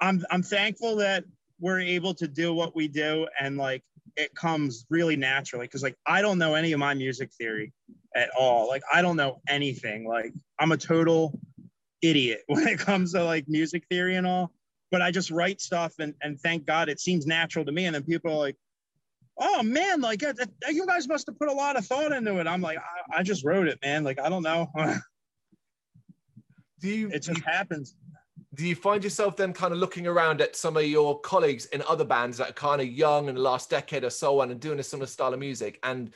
I'm 0.00 0.24
I'm 0.30 0.42
thankful 0.42 0.96
that 0.96 1.24
we're 1.60 1.80
able 1.80 2.14
to 2.14 2.28
do 2.28 2.52
what 2.52 2.76
we 2.76 2.88
do 2.88 3.26
and 3.40 3.56
like 3.56 3.82
it 4.16 4.34
comes 4.34 4.86
really 4.90 5.16
naturally 5.16 5.66
because 5.66 5.82
like 5.82 5.96
I 6.06 6.22
don't 6.22 6.38
know 6.38 6.54
any 6.54 6.72
of 6.72 6.78
my 6.78 6.94
music 6.94 7.32
theory 7.32 7.72
at 8.14 8.30
all. 8.38 8.68
Like 8.68 8.82
I 8.92 9.02
don't 9.02 9.16
know 9.16 9.40
anything. 9.48 10.06
Like 10.06 10.32
I'm 10.58 10.72
a 10.72 10.76
total 10.76 11.38
idiot 12.02 12.42
when 12.46 12.68
it 12.68 12.78
comes 12.78 13.12
to 13.12 13.24
like 13.24 13.48
music 13.48 13.84
theory 13.88 14.16
and 14.16 14.26
all. 14.26 14.52
But 14.90 15.02
I 15.02 15.10
just 15.10 15.30
write 15.30 15.60
stuff 15.60 15.94
and 15.98 16.14
and 16.22 16.40
thank 16.40 16.66
God 16.66 16.88
it 16.88 17.00
seems 17.00 17.26
natural 17.26 17.64
to 17.64 17.72
me. 17.72 17.86
And 17.86 17.94
then 17.94 18.04
people 18.04 18.32
are 18.32 18.38
like, 18.38 18.56
oh 19.38 19.62
man, 19.62 20.00
like 20.00 20.22
you 20.22 20.86
guys 20.86 21.08
must 21.08 21.26
have 21.26 21.38
put 21.38 21.48
a 21.48 21.52
lot 21.52 21.76
of 21.76 21.86
thought 21.86 22.12
into 22.12 22.38
it. 22.38 22.46
I'm 22.46 22.60
like, 22.60 22.78
I, 22.78 23.20
I 23.20 23.22
just 23.22 23.44
wrote 23.44 23.68
it, 23.68 23.78
man. 23.82 24.04
Like 24.04 24.20
I 24.20 24.28
don't 24.28 24.42
know. 24.42 24.70
do 26.84 26.90
you? 26.90 27.08
It 27.08 27.22
just 27.22 27.42
happens 27.42 27.96
do 28.54 28.66
you 28.66 28.76
find 28.76 29.02
yourself 29.02 29.36
then 29.36 29.52
kind 29.52 29.72
of 29.72 29.78
looking 29.78 30.06
around 30.06 30.40
at 30.40 30.56
some 30.56 30.76
of 30.76 30.84
your 30.84 31.20
colleagues 31.20 31.66
in 31.66 31.82
other 31.88 32.04
bands 32.04 32.38
that 32.38 32.50
are 32.50 32.54
kind 32.54 32.80
of 32.80 32.86
young 32.86 33.28
in 33.28 33.34
the 33.34 33.40
last 33.40 33.68
decade 33.70 34.04
or 34.04 34.10
so 34.10 34.40
on 34.40 34.50
and 34.50 34.60
doing 34.60 34.78
a 34.78 34.82
similar 34.82 35.06
style 35.06 35.32
of 35.32 35.40
music 35.40 35.78
and 35.82 36.12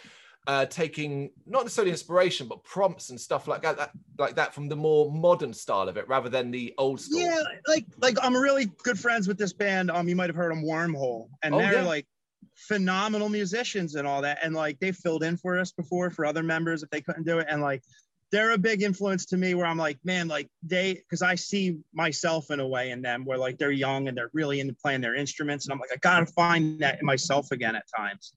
uh, 0.46 0.64
taking 0.66 1.30
not 1.46 1.64
necessarily 1.64 1.90
inspiration 1.90 2.48
but 2.48 2.62
prompts 2.64 3.10
and 3.10 3.20
stuff 3.20 3.48
like 3.48 3.60
that, 3.60 3.76
that, 3.76 3.90
like 4.18 4.34
that 4.34 4.54
from 4.54 4.68
the 4.68 4.76
more 4.76 5.10
modern 5.12 5.52
style 5.52 5.88
of 5.88 5.96
it 5.98 6.08
rather 6.08 6.30
than 6.30 6.50
the 6.50 6.72
old 6.78 7.00
school 7.00 7.20
yeah 7.20 7.42
like 7.66 7.84
like 7.98 8.16
i'm 8.22 8.34
really 8.34 8.66
good 8.82 8.98
friends 8.98 9.28
with 9.28 9.37
this 9.37 9.52
band 9.52 9.90
um 9.90 10.08
you 10.08 10.16
might 10.16 10.30
have 10.30 10.37
heard 10.37 10.50
them 10.50 10.64
wormhole 10.64 11.28
and 11.42 11.54
oh, 11.54 11.58
they're 11.58 11.75
yeah. 11.75 11.82
like 11.82 12.06
phenomenal 12.54 13.28
musicians 13.28 13.94
and 13.94 14.08
all 14.08 14.22
that 14.22 14.38
and 14.42 14.54
like 14.54 14.78
they 14.80 14.90
filled 14.90 15.22
in 15.22 15.37
for 15.37 15.58
us 15.58 15.70
before 15.70 16.08
for 16.08 16.25
other 16.25 16.42
members 16.42 16.82
if 16.82 16.88
they 16.88 17.00
couldn't 17.00 17.25
do 17.25 17.38
it 17.40 17.46
and 17.50 17.60
like 17.60 17.82
they're 18.30 18.52
a 18.52 18.58
big 18.58 18.82
influence 18.82 19.25
to 19.26 19.37
me 19.37 19.54
where 19.54 19.66
I'm 19.66 19.78
like, 19.78 19.99
man, 20.04 20.28
like 20.28 20.49
they, 20.62 20.94
because 20.94 21.23
I 21.23 21.35
see 21.35 21.78
myself 21.92 22.50
in 22.50 22.61
a 22.61 22.66
way 22.66 22.90
in 22.90 23.00
them 23.00 23.25
where 23.25 23.38
like 23.38 23.58
they're 23.58 23.70
young 23.70 24.08
and 24.08 24.16
they're 24.16 24.30
really 24.35 24.61
into 24.61 24.75
playing 24.75 25.00
their 25.00 25.14
instruments. 25.14 25.66
And 25.66 25.73
I'm 25.73 25.78
like, 25.78 25.90
I 25.92 25.97
got 25.97 26.20
to 26.20 26.26
find 26.26 26.78
that 26.80 27.00
in 27.00 27.06
myself 27.06 27.50
again 27.52 27.75
at 27.75 27.85
times 27.97 28.35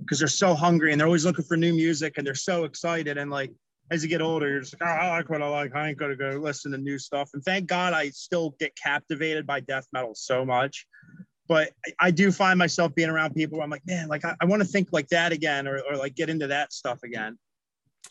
because 0.00 0.18
they're 0.18 0.28
so 0.28 0.54
hungry 0.54 0.92
and 0.92 1.00
they're 1.00 1.06
always 1.06 1.24
looking 1.24 1.44
for 1.44 1.56
new 1.56 1.72
music 1.72 2.14
and 2.18 2.26
they're 2.26 2.34
so 2.34 2.64
excited. 2.64 3.16
And 3.16 3.30
like, 3.30 3.52
as 3.90 4.02
you 4.02 4.08
get 4.08 4.22
older, 4.22 4.48
you're 4.48 4.60
just 4.60 4.78
like, 4.80 4.88
oh, 4.88 4.92
I 4.92 5.08
like 5.10 5.28
what 5.30 5.42
I 5.42 5.48
like. 5.48 5.74
I 5.74 5.88
ain't 5.88 5.98
to 5.98 6.16
go 6.16 6.30
listen 6.30 6.72
to 6.72 6.78
new 6.78 6.98
stuff. 6.98 7.30
And 7.34 7.42
thank 7.42 7.66
God 7.66 7.92
I 7.92 8.10
still 8.10 8.54
get 8.60 8.76
captivated 8.76 9.46
by 9.46 9.60
death 9.60 9.86
metal 9.92 10.14
so 10.14 10.44
much. 10.44 10.86
But 11.48 11.72
I 11.98 12.12
do 12.12 12.30
find 12.30 12.58
myself 12.58 12.94
being 12.94 13.08
around 13.08 13.34
people 13.34 13.58
where 13.58 13.64
I'm 13.64 13.70
like, 13.70 13.84
man, 13.86 14.06
like 14.06 14.24
I, 14.24 14.36
I 14.40 14.44
want 14.44 14.62
to 14.62 14.68
think 14.68 14.90
like 14.92 15.08
that 15.08 15.32
again 15.32 15.66
or, 15.66 15.80
or 15.90 15.96
like 15.96 16.14
get 16.14 16.30
into 16.30 16.46
that 16.46 16.72
stuff 16.72 17.00
again. 17.02 17.36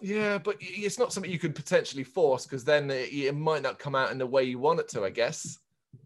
Yeah, 0.02 0.38
but 0.38 0.56
it's 0.60 0.98
not 0.98 1.12
something 1.12 1.32
you 1.32 1.40
could 1.40 1.56
potentially 1.56 2.04
force 2.04 2.46
because 2.46 2.64
then 2.64 2.90
it, 2.90 3.12
it, 3.12 3.36
might 3.36 3.62
not 3.62 3.80
come 3.80 3.96
out 3.96 4.12
in 4.12 4.18
the 4.18 4.26
way 4.26 4.44
you 4.44 4.58
want 4.58 4.80
it 4.80 4.88
to, 4.90 5.04
I 5.04 5.10
guess. 5.10 5.58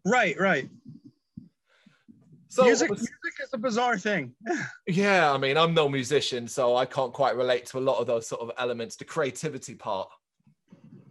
Right, 0.05 0.39
right. 0.39 0.69
So 2.49 2.63
music, 2.63 2.89
music 2.89 3.09
is 3.41 3.49
a 3.53 3.57
bizarre 3.57 3.97
thing. 3.97 4.33
yeah, 4.87 5.31
I 5.31 5.37
mean, 5.37 5.57
I'm 5.57 5.73
no 5.73 5.89
musician, 5.89 6.47
so 6.47 6.75
I 6.75 6.85
can't 6.85 7.13
quite 7.13 7.35
relate 7.35 7.65
to 7.67 7.77
a 7.77 7.81
lot 7.81 7.99
of 7.99 8.07
those 8.07 8.27
sort 8.27 8.41
of 8.41 8.51
elements, 8.57 8.95
the 8.95 9.05
creativity 9.05 9.75
part. 9.75 10.09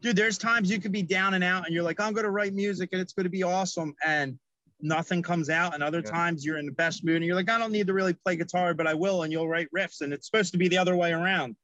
Dude, 0.00 0.17
there's 0.17 0.38
times 0.38 0.71
you 0.71 0.81
could 0.81 0.93
be 0.93 1.02
down 1.02 1.35
and 1.35 1.45
out 1.45 1.67
and 1.67 1.75
you're 1.75 1.85
like, 1.85 2.00
I'm 2.00 2.12
going 2.12 2.25
to 2.25 2.31
write 2.31 2.55
music 2.55 2.91
and 2.93 3.00
it's 3.00 3.12
going 3.12 3.25
to 3.25 3.31
be 3.31 3.45
awesome. 3.45 3.95
And 4.05 4.38
nothing 4.81 5.23
comes 5.23 5.49
out. 5.49 5.75
And 5.75 5.83
other 5.83 6.02
yeah. 6.05 6.11
times 6.11 6.45
you're 6.45 6.59
in 6.59 6.67
the 6.67 6.73
best 6.73 7.05
mood 7.05 7.17
and 7.17 7.25
you're 7.25 7.37
like, 7.37 7.49
I 7.49 7.59
don't 7.59 7.71
need 7.71 7.87
to 7.87 7.93
really 7.93 8.14
play 8.14 8.35
guitar, 8.35 8.75
but 8.75 8.88
I 8.88 8.95
will. 8.95 9.23
And 9.23 9.33
you'll 9.33 9.49
write 9.49 9.69
riffs. 9.76 10.00
And 10.00 10.12
it's 10.12 10.26
supposed 10.26 10.50
to 10.52 10.59
be 10.59 10.67
the 10.67 10.79
other 10.79 10.97
way 10.97 11.12
around 11.12 11.55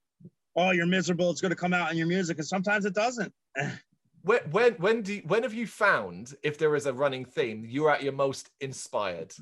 oh, 0.59 0.71
you're 0.73 0.87
miserable. 0.87 1.31
It's 1.31 1.41
going 1.41 1.51
to 1.51 1.57
come 1.57 1.73
out 1.73 1.91
in 1.91 1.97
your 1.97 2.07
music, 2.07 2.39
and 2.39 2.47
sometimes 2.47 2.85
it 2.85 2.95
doesn't. 2.95 3.33
when 4.23 4.41
when 4.51 4.73
when 4.75 5.03
do 5.03 5.15
you, 5.15 5.23
when 5.27 5.43
have 5.45 5.55
you 5.55 5.67
found 5.67 6.35
if 6.43 6.59
there 6.59 6.75
is 6.77 6.87
a 6.87 6.93
running 6.93 7.25
theme 7.25 7.65
you're 7.67 7.91
at 7.91 8.03
your 8.03 8.13
most 8.13 8.51
inspired? 8.61 9.33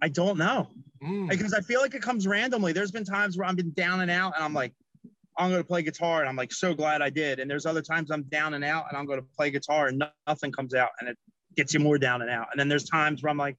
I 0.00 0.08
don't 0.08 0.38
know 0.38 0.68
mm. 1.02 1.28
because 1.28 1.52
I 1.52 1.60
feel 1.60 1.80
like 1.80 1.94
it 1.94 2.02
comes 2.02 2.26
randomly. 2.26 2.72
There's 2.72 2.92
been 2.92 3.04
times 3.04 3.36
where 3.36 3.48
I've 3.48 3.56
been 3.56 3.72
down 3.72 4.00
and 4.00 4.10
out, 4.10 4.34
and 4.36 4.44
I'm 4.44 4.54
like, 4.54 4.72
I'm 5.36 5.50
going 5.50 5.62
to 5.62 5.66
play 5.66 5.82
guitar, 5.82 6.20
and 6.20 6.28
I'm 6.28 6.36
like 6.36 6.52
so 6.52 6.74
glad 6.74 7.02
I 7.02 7.10
did. 7.10 7.38
And 7.40 7.50
there's 7.50 7.66
other 7.66 7.82
times 7.82 8.10
I'm 8.10 8.22
down 8.24 8.54
and 8.54 8.64
out, 8.64 8.86
and 8.88 8.96
I'm 8.96 9.06
going 9.06 9.20
to 9.20 9.26
play 9.36 9.50
guitar, 9.50 9.88
and 9.88 10.02
nothing 10.26 10.52
comes 10.52 10.74
out, 10.74 10.90
and 11.00 11.08
it 11.08 11.18
gets 11.56 11.74
you 11.74 11.80
more 11.80 11.98
down 11.98 12.22
and 12.22 12.30
out. 12.30 12.48
And 12.50 12.60
then 12.60 12.68
there's 12.68 12.84
times 12.84 13.22
where 13.22 13.30
I'm 13.30 13.36
like, 13.36 13.56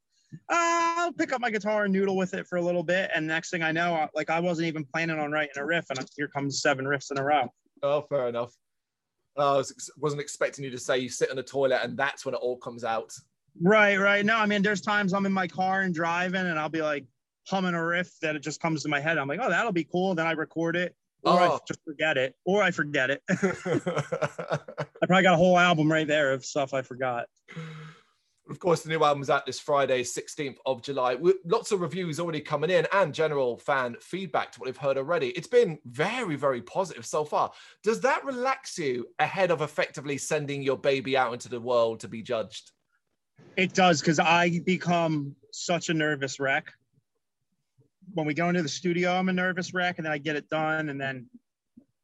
I'll 0.50 1.14
pick 1.14 1.34
up 1.34 1.42
my 1.42 1.50
guitar 1.50 1.86
and 1.86 1.94
noodle 1.94 2.16
with 2.16 2.34
it 2.34 2.48
for 2.48 2.58
a 2.58 2.62
little 2.62 2.84
bit. 2.84 3.10
And 3.16 3.26
next 3.26 3.50
thing 3.50 3.64
I 3.64 3.72
know, 3.72 4.08
like 4.14 4.30
I 4.30 4.40
wasn't 4.40 4.68
even 4.68 4.86
planning 4.86 5.20
on 5.20 5.32
writing 5.32 5.58
a 5.58 5.66
riff, 5.66 5.86
and 5.90 6.00
here 6.16 6.28
comes 6.28 6.62
seven 6.62 6.86
riffs 6.86 7.12
in 7.12 7.18
a 7.18 7.24
row. 7.24 7.52
Oh, 7.82 8.02
fair 8.02 8.28
enough. 8.28 8.54
Oh, 9.38 9.56
I 9.56 9.58
was, 9.58 9.92
wasn't 9.98 10.22
expecting 10.22 10.66
you 10.66 10.72
to 10.72 10.78
say 10.78 11.00
you 11.00 11.10
sit 11.10 11.30
in 11.30 11.38
the 11.38 11.44
toilet 11.44 11.80
and 11.84 11.98
that's 11.98 12.26
when 12.26 12.36
it 12.36 12.40
all 12.42 12.58
comes 12.58 12.84
out. 12.84 13.14
Right, 13.62 13.98
right. 13.98 14.26
No, 14.26 14.38
I 14.38 14.46
mean, 14.46 14.62
there's 14.62 14.82
times 14.82 15.14
I'm 15.14 15.26
in 15.26 15.34
my 15.34 15.48
car 15.48 15.82
and 15.82 15.94
driving, 15.94 16.46
and 16.46 16.60
I'll 16.60 16.70
be 16.70 16.82
like 16.82 17.06
humming 17.48 17.74
a 17.74 17.86
riff 17.86 18.12
that 18.22 18.36
it 18.36 18.40
just 18.40 18.62
comes 18.62 18.84
to 18.84 18.90
my 18.90 19.00
head. 19.00 19.18
I'm 19.18 19.28
like, 19.28 19.40
oh, 19.42 19.50
that'll 19.50 19.72
be 19.72 19.84
cool. 19.84 20.16
Then 20.16 20.28
I 20.28 20.32
record 20.32 20.76
it, 20.76 20.96
or 21.24 21.34
oh. 21.34 21.54
I 21.56 21.60
just 21.68 21.84
forget 21.84 22.18
it, 22.18 22.36
or 22.46 22.62
I 22.62 22.72
forget 22.72 23.10
it. 23.10 23.22
I 23.30 25.06
probably 25.08 25.24
got 25.24 25.34
a 25.34 25.38
whole 25.38 25.58
album 25.58 25.92
right 25.92 26.08
there 26.08 26.32
of 26.32 26.46
stuff 26.46 26.74
I 26.74 26.82
forgot. 26.82 27.26
Of 28.50 28.58
course, 28.58 28.82
the 28.82 28.90
new 28.90 29.04
album's 29.04 29.30
out 29.30 29.46
this 29.46 29.60
Friday, 29.60 30.02
16th 30.02 30.58
of 30.66 30.82
July. 30.82 31.18
Lots 31.46 31.72
of 31.72 31.82
reviews 31.82 32.20
already 32.20 32.42
coming 32.42 32.72
in 32.72 32.88
and 32.92 33.14
general 33.14 33.58
fan 33.58 33.96
feedback 34.02 34.52
to 34.52 34.60
what 34.60 34.66
we've 34.66 34.76
heard 34.76 34.98
already. 34.98 35.30
It's 35.30 35.48
been 35.48 35.78
very, 35.86 36.36
very 36.36 36.62
positive 36.64 37.06
so 37.06 37.24
far. 37.24 37.52
Does 37.84 38.02
that 38.02 38.26
relax 38.26 38.80
you 38.80 39.08
ahead 39.20 39.52
of 39.52 39.62
effectively 39.62 40.18
sending 40.18 40.64
your 40.64 40.78
baby 40.78 41.16
out 41.16 41.32
into 41.32 41.48
the 41.48 41.62
world 41.62 42.00
to 42.00 42.08
be 42.08 42.24
judged? 42.24 42.72
It 43.56 43.74
does, 43.74 44.02
because 44.02 44.20
I 44.20 44.60
become 44.66 45.36
such 45.52 45.90
a 45.90 45.94
nervous 45.94 46.40
wreck. 46.40 46.74
When 48.16 48.26
we 48.26 48.34
go 48.34 48.50
into 48.50 48.64
the 48.64 48.70
studio, 48.70 49.12
I'm 49.12 49.30
a 49.30 49.34
nervous 49.34 49.76
wreck, 49.76 50.00
and 50.00 50.06
then 50.06 50.12
I 50.12 50.18
get 50.18 50.36
it 50.36 50.50
done, 50.50 50.90
and 50.90 51.00
then 51.00 51.28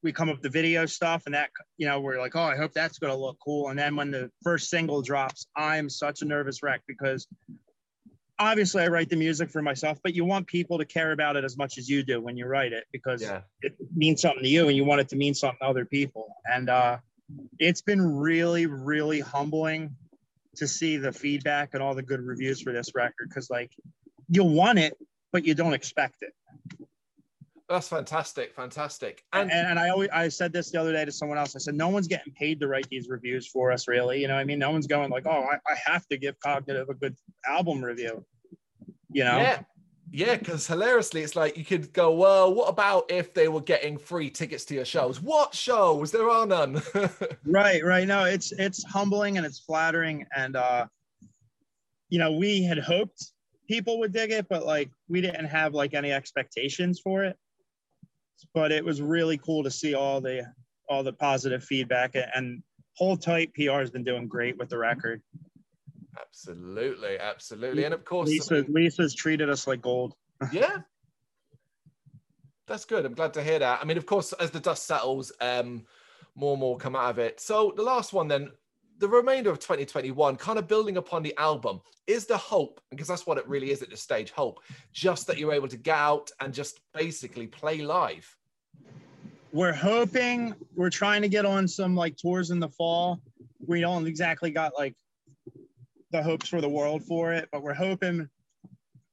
we 0.05 0.13
come 0.13 0.29
up 0.29 0.35
with 0.35 0.43
the 0.43 0.49
video 0.49 0.85
stuff 0.85 1.23
and 1.25 1.33
that 1.33 1.49
you 1.77 1.87
know 1.87 1.99
we're 1.99 2.19
like 2.19 2.35
oh 2.35 2.43
i 2.43 2.55
hope 2.55 2.71
that's 2.73 2.99
going 2.99 3.11
to 3.11 3.17
look 3.17 3.37
cool. 3.43 3.69
And 3.69 3.77
then 3.77 3.95
when 3.95 4.11
the 4.11 4.31
first 4.43 4.69
single 4.69 5.01
drops 5.01 5.47
i'm 5.57 5.89
such 5.89 6.21
a 6.21 6.25
nervous 6.25 6.61
wreck 6.61 6.81
because 6.87 7.27
obviously 8.37 8.83
i 8.83 8.87
write 8.87 9.09
the 9.09 9.15
music 9.15 9.49
for 9.49 9.63
myself 9.63 9.97
but 10.03 10.13
you 10.13 10.23
want 10.23 10.45
people 10.45 10.77
to 10.77 10.85
care 10.85 11.11
about 11.11 11.35
it 11.35 11.43
as 11.43 11.57
much 11.57 11.77
as 11.79 11.89
you 11.89 12.03
do 12.03 12.21
when 12.21 12.37
you 12.37 12.45
write 12.45 12.71
it 12.71 12.85
because 12.91 13.23
yeah. 13.23 13.41
it 13.61 13.75
means 13.95 14.21
something 14.21 14.43
to 14.43 14.49
you 14.49 14.67
and 14.67 14.77
you 14.77 14.85
want 14.85 15.01
it 15.01 15.09
to 15.09 15.15
mean 15.15 15.33
something 15.33 15.57
to 15.59 15.65
other 15.65 15.85
people. 15.85 16.27
And 16.45 16.69
uh, 16.69 16.97
it's 17.57 17.81
been 17.81 18.01
really 18.01 18.67
really 18.67 19.21
humbling 19.21 19.95
to 20.57 20.67
see 20.67 20.97
the 20.97 21.11
feedback 21.11 21.71
and 21.73 21.81
all 21.81 21.95
the 21.95 22.03
good 22.03 22.21
reviews 22.21 22.61
for 22.61 22.71
this 22.71 22.93
record 22.93 23.27
because 23.29 23.49
like 23.49 23.71
you 24.29 24.43
want 24.43 24.77
it 24.77 24.95
but 25.33 25.43
you 25.43 25.55
don't 25.55 25.73
expect 25.73 26.17
it 26.21 26.33
that's 27.67 27.87
fantastic, 27.87 28.53
fantastic. 28.53 29.23
And, 29.33 29.51
and, 29.51 29.67
and 29.67 29.79
I 29.79 29.89
always 29.89 30.09
I 30.13 30.27
said 30.27 30.53
this 30.53 30.71
the 30.71 30.79
other 30.79 30.93
day 30.93 31.03
to 31.03 31.11
someone 31.11 31.37
else. 31.37 31.55
I 31.55 31.59
said 31.59 31.75
no 31.75 31.89
one's 31.89 32.07
getting 32.07 32.31
paid 32.33 32.59
to 32.59 32.67
write 32.67 32.87
these 32.89 33.09
reviews 33.09 33.47
for 33.47 33.71
us, 33.71 33.87
really. 33.87 34.21
You 34.21 34.27
know, 34.27 34.35
I 34.35 34.43
mean, 34.43 34.59
no 34.59 34.71
one's 34.71 34.87
going 34.87 35.09
like, 35.09 35.25
oh, 35.25 35.47
I, 35.51 35.55
I 35.55 35.75
have 35.85 36.05
to 36.07 36.17
give 36.17 36.39
Cognitive 36.39 36.89
a 36.89 36.93
good 36.93 37.15
album 37.47 37.83
review. 37.83 38.23
You 39.11 39.23
know. 39.23 39.37
Yeah. 39.37 39.61
Yeah, 40.11 40.37
because 40.37 40.67
hilariously, 40.67 41.23
it's 41.23 41.35
like 41.35 41.57
you 41.57 41.65
could 41.65 41.91
go, 41.91 42.13
well, 42.13 42.53
what 42.53 42.69
about 42.69 43.11
if 43.11 43.33
they 43.33 43.47
were 43.47 43.59
getting 43.59 43.97
free 43.97 44.29
tickets 44.29 44.63
to 44.65 44.75
your 44.75 44.85
shows? 44.85 45.19
What 45.19 45.53
shows? 45.53 46.11
There 46.11 46.29
are 46.29 46.45
none. 46.45 46.81
right, 47.45 47.83
right. 47.83 48.07
No, 48.07 48.23
it's 48.23 48.53
it's 48.53 48.83
humbling 48.85 49.37
and 49.37 49.45
it's 49.45 49.59
flattering, 49.59 50.25
and 50.33 50.55
uh, 50.55 50.85
you 52.09 52.19
know, 52.19 52.31
we 52.33 52.63
had 52.63 52.77
hoped 52.77 53.31
people 53.67 53.99
would 53.99 54.13
dig 54.13 54.31
it, 54.31 54.47
but 54.47 54.65
like 54.65 54.89
we 55.09 55.21
didn't 55.21 55.45
have 55.45 55.73
like 55.73 55.93
any 55.93 56.11
expectations 56.11 56.99
for 57.03 57.23
it. 57.23 57.35
But 58.53 58.71
it 58.71 58.83
was 58.83 59.01
really 59.01 59.37
cool 59.37 59.63
to 59.63 59.71
see 59.71 59.93
all 59.93 60.21
the 60.21 60.45
all 60.89 61.03
the 61.03 61.13
positive 61.13 61.63
feedback 61.63 62.15
and 62.35 62.61
Hold 62.95 63.21
Tight 63.21 63.53
PR 63.53 63.79
has 63.79 63.91
been 63.91 64.03
doing 64.03 64.27
great 64.27 64.57
with 64.57 64.69
the 64.69 64.77
record. 64.77 65.21
Absolutely, 66.19 67.19
absolutely, 67.19 67.83
and 67.83 67.93
of 67.93 68.05
course, 68.05 68.29
Lisa, 68.29 68.65
Lisa's 68.69 69.13
treated 69.13 69.49
us 69.49 69.67
like 69.67 69.81
gold. 69.81 70.13
yeah, 70.51 70.77
that's 72.67 72.85
good. 72.85 73.05
I'm 73.05 73.13
glad 73.13 73.33
to 73.33 73.43
hear 73.43 73.59
that. 73.59 73.79
I 73.81 73.85
mean, 73.85 73.97
of 73.97 74.05
course, 74.05 74.31
as 74.33 74.51
the 74.51 74.61
dust 74.61 74.85
settles, 74.85 75.33
um, 75.41 75.85
more 76.35 76.53
and 76.53 76.61
more 76.61 76.77
come 76.77 76.95
out 76.95 77.09
of 77.09 77.19
it. 77.19 77.41
So 77.41 77.73
the 77.75 77.83
last 77.83 78.13
one, 78.13 78.29
then, 78.29 78.51
the 78.99 79.07
remainder 79.07 79.49
of 79.49 79.59
2021, 79.59 80.35
kind 80.37 80.59
of 80.59 80.67
building 80.67 80.97
upon 80.97 81.23
the 81.23 81.35
album, 81.37 81.81
is 82.07 82.25
the 82.25 82.37
hope 82.37 82.79
because 82.91 83.07
that's 83.07 83.25
what 83.25 83.37
it 83.37 83.47
really 83.47 83.71
is 83.71 83.81
at 83.81 83.89
this 83.89 84.01
stage. 84.01 84.31
Hope, 84.31 84.59
just 84.93 85.27
that 85.27 85.37
you're 85.37 85.53
able 85.53 85.67
to 85.67 85.77
get 85.77 85.95
out 85.95 86.31
and 86.39 86.53
just 86.53 86.79
basically 86.93 87.47
play 87.47 87.81
live. 87.81 88.35
We're 89.51 89.73
hoping 89.73 90.53
we're 90.75 90.89
trying 90.89 91.21
to 91.21 91.29
get 91.29 91.45
on 91.45 91.67
some 91.67 91.95
like 91.95 92.17
tours 92.17 92.51
in 92.51 92.59
the 92.59 92.69
fall. 92.69 93.21
We 93.65 93.81
don't 93.81 94.05
exactly 94.05 94.51
got 94.51 94.73
like 94.77 94.95
the 96.11 96.21
hopes 96.21 96.49
for 96.49 96.61
the 96.61 96.69
world 96.69 97.03
for 97.03 97.33
it, 97.33 97.49
but 97.51 97.63
we're 97.63 97.73
hoping 97.73 98.29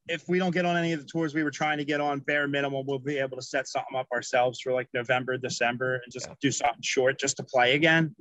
if 0.09 0.29
we 0.29 0.39
don't 0.39 0.51
get 0.51 0.67
on 0.67 0.77
any 0.77 0.93
of 0.93 1.01
the 1.01 1.07
tours 1.07 1.35
we 1.35 1.45
were 1.45 1.51
trying 1.51 1.79
to 1.79 1.85
get 1.85 2.01
on, 2.01 2.19
bare 2.21 2.49
minimum, 2.49 2.85
we'll 2.87 2.99
be 2.99 3.19
able 3.19 3.37
to 3.37 3.43
set 3.43 3.69
something 3.69 3.97
up 3.97 4.07
ourselves 4.13 4.61
for 4.61 4.73
like 4.73 4.89
November, 4.93 5.39
December, 5.39 5.95
and 5.95 6.13
just 6.13 6.27
yeah. 6.29 6.35
do 6.41 6.51
something 6.51 6.83
short 6.83 7.19
just 7.19 7.37
to 7.37 7.45
play 7.45 7.75
again. 7.75 8.15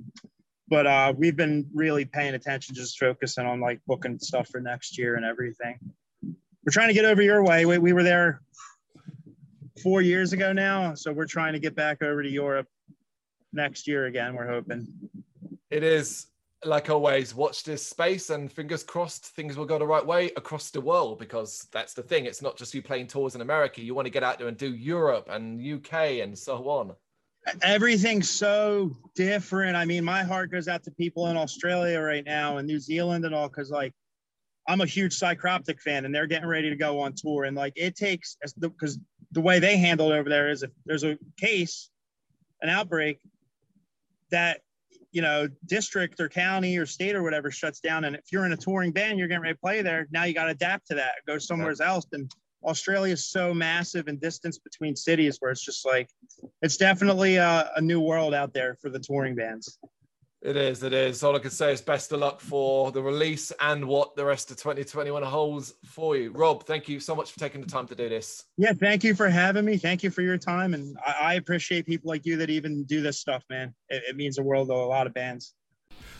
But 0.72 0.86
uh, 0.86 1.12
we've 1.14 1.36
been 1.36 1.68
really 1.74 2.06
paying 2.06 2.32
attention, 2.32 2.74
just 2.74 2.98
focusing 2.98 3.44
on 3.44 3.60
like 3.60 3.82
booking 3.86 4.18
stuff 4.18 4.48
for 4.48 4.58
next 4.58 4.96
year 4.96 5.16
and 5.16 5.24
everything. 5.26 5.78
We're 6.22 6.72
trying 6.72 6.88
to 6.88 6.94
get 6.94 7.04
over 7.04 7.20
your 7.20 7.44
way. 7.44 7.66
We, 7.66 7.76
we 7.76 7.92
were 7.92 8.02
there 8.02 8.40
four 9.82 10.00
years 10.00 10.32
ago 10.32 10.54
now, 10.54 10.94
so 10.94 11.12
we're 11.12 11.26
trying 11.26 11.52
to 11.52 11.58
get 11.58 11.74
back 11.74 12.02
over 12.02 12.22
to 12.22 12.28
Europe 12.30 12.68
next 13.52 13.86
year 13.86 14.06
again. 14.06 14.34
We're 14.34 14.48
hoping. 14.48 14.88
It 15.68 15.82
is 15.82 16.28
like 16.64 16.88
always, 16.88 17.34
watch 17.34 17.64
this 17.64 17.84
space 17.84 18.30
and 18.30 18.50
fingers 18.50 18.82
crossed 18.82 19.26
things 19.26 19.58
will 19.58 19.66
go 19.66 19.78
the 19.78 19.86
right 19.86 20.06
way 20.06 20.30
across 20.38 20.70
the 20.70 20.80
world 20.80 21.18
because 21.18 21.68
that's 21.70 21.92
the 21.92 22.02
thing. 22.02 22.24
It's 22.24 22.40
not 22.40 22.56
just 22.56 22.72
you 22.72 22.80
playing 22.80 23.08
tours 23.08 23.34
in 23.34 23.42
America. 23.42 23.82
You 23.82 23.94
want 23.94 24.06
to 24.06 24.10
get 24.10 24.22
out 24.22 24.38
there 24.38 24.48
and 24.48 24.56
do 24.56 24.74
Europe 24.74 25.28
and 25.28 25.60
UK 25.60 26.22
and 26.22 26.38
so 26.38 26.66
on. 26.70 26.94
Everything's 27.62 28.30
so 28.30 28.96
different. 29.14 29.76
I 29.76 29.84
mean, 29.84 30.04
my 30.04 30.22
heart 30.22 30.50
goes 30.50 30.68
out 30.68 30.84
to 30.84 30.90
people 30.92 31.26
in 31.28 31.36
Australia 31.36 32.00
right 32.00 32.24
now 32.24 32.58
and 32.58 32.66
New 32.66 32.78
Zealand 32.78 33.24
and 33.24 33.34
all 33.34 33.48
because, 33.48 33.70
like, 33.70 33.92
I'm 34.68 34.80
a 34.80 34.86
huge 34.86 35.18
Psycroptic 35.18 35.80
fan 35.80 36.04
and 36.04 36.14
they're 36.14 36.28
getting 36.28 36.48
ready 36.48 36.70
to 36.70 36.76
go 36.76 37.00
on 37.00 37.14
tour. 37.16 37.44
And, 37.44 37.56
like, 37.56 37.72
it 37.76 37.96
takes 37.96 38.36
because 38.40 38.54
the, 38.96 39.00
the 39.32 39.40
way 39.40 39.58
they 39.58 39.76
handle 39.76 40.12
it 40.12 40.18
over 40.18 40.28
there 40.28 40.50
is 40.50 40.62
if 40.62 40.70
there's 40.86 41.04
a 41.04 41.18
case, 41.36 41.90
an 42.60 42.68
outbreak, 42.68 43.18
that 44.30 44.60
you 45.12 45.20
know, 45.20 45.46
district 45.66 46.18
or 46.20 46.28
county 46.28 46.78
or 46.78 46.86
state 46.86 47.14
or 47.14 47.22
whatever 47.22 47.50
shuts 47.50 47.80
down. 47.80 48.04
And 48.04 48.16
if 48.16 48.32
you're 48.32 48.46
in 48.46 48.52
a 48.52 48.56
touring 48.56 48.92
band, 48.92 49.18
you're 49.18 49.28
getting 49.28 49.42
ready 49.42 49.54
to 49.54 49.60
play 49.60 49.82
there. 49.82 50.08
Now 50.10 50.24
you 50.24 50.32
got 50.32 50.46
to 50.46 50.52
adapt 50.52 50.86
to 50.88 50.94
that, 50.94 51.16
go 51.26 51.36
somewhere 51.36 51.74
yeah. 51.78 51.88
else. 51.88 52.06
And 52.12 52.32
Australia 52.64 53.12
is 53.12 53.28
so 53.28 53.52
massive 53.52 54.08
and 54.08 54.20
distance 54.20 54.58
between 54.58 54.96
cities 54.96 55.36
where 55.40 55.50
it's 55.50 55.64
just 55.64 55.86
like, 55.86 56.08
it's 56.62 56.76
definitely 56.76 57.36
a, 57.36 57.70
a 57.76 57.80
new 57.80 58.00
world 58.00 58.34
out 58.34 58.52
there 58.52 58.76
for 58.80 58.90
the 58.90 58.98
touring 58.98 59.34
bands. 59.34 59.78
It 60.42 60.56
is. 60.56 60.82
It 60.82 60.92
is. 60.92 61.22
All 61.22 61.36
I 61.36 61.38
can 61.38 61.52
say 61.52 61.72
is 61.72 61.80
best 61.80 62.10
of 62.10 62.18
luck 62.18 62.40
for 62.40 62.90
the 62.90 63.00
release 63.00 63.52
and 63.60 63.86
what 63.86 64.16
the 64.16 64.24
rest 64.24 64.50
of 64.50 64.56
2021 64.56 65.22
holds 65.22 65.74
for 65.84 66.16
you. 66.16 66.32
Rob, 66.32 66.64
thank 66.64 66.88
you 66.88 66.98
so 66.98 67.14
much 67.14 67.30
for 67.30 67.38
taking 67.38 67.60
the 67.60 67.68
time 67.68 67.86
to 67.86 67.94
do 67.94 68.08
this. 68.08 68.44
Yeah, 68.56 68.72
thank 68.72 69.04
you 69.04 69.14
for 69.14 69.28
having 69.28 69.64
me. 69.64 69.76
Thank 69.76 70.02
you 70.02 70.10
for 70.10 70.22
your 70.22 70.38
time. 70.38 70.74
And 70.74 70.96
I, 71.06 71.14
I 71.20 71.34
appreciate 71.34 71.86
people 71.86 72.08
like 72.08 72.26
you 72.26 72.36
that 72.38 72.50
even 72.50 72.82
do 72.84 73.00
this 73.02 73.20
stuff, 73.20 73.44
man. 73.48 73.72
It, 73.88 74.02
it 74.08 74.16
means 74.16 74.34
the 74.34 74.42
world 74.42 74.68
to 74.68 74.74
a 74.74 74.76
lot 74.76 75.06
of 75.06 75.14
bands. 75.14 75.54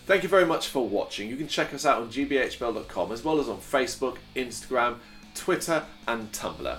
Thank 0.07 0.23
you 0.23 0.29
very 0.29 0.47
much 0.47 0.69
for 0.69 0.87
watching. 0.87 1.29
You 1.29 1.37
can 1.37 1.49
check 1.49 1.75
us 1.75 1.85
out 1.85 2.01
on 2.01 2.09
gbhbl.com 2.09 3.13
as 3.13 3.25
well 3.25 3.41
as 3.41 3.49
on 3.49 3.59
Facebook, 3.59 4.19
Instagram, 4.37 4.99
Twitter, 5.35 5.85
and 6.07 6.33
Tumblr. 6.33 6.79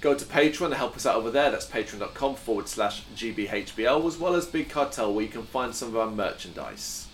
Go 0.00 0.14
to 0.14 0.24
Patreon 0.24 0.70
to 0.70 0.74
help 0.74 0.96
us 0.96 1.06
out 1.06 1.16
over 1.16 1.30
there. 1.30 1.50
That's 1.50 1.66
patreon.com 1.66 2.34
forward 2.34 2.68
slash 2.68 3.04
GBHBL, 3.14 4.06
as 4.06 4.18
well 4.18 4.34
as 4.34 4.46
Big 4.46 4.68
Cartel, 4.68 5.14
where 5.14 5.24
you 5.24 5.30
can 5.30 5.44
find 5.44 5.74
some 5.74 5.88
of 5.88 5.96
our 5.96 6.10
merchandise. 6.10 7.06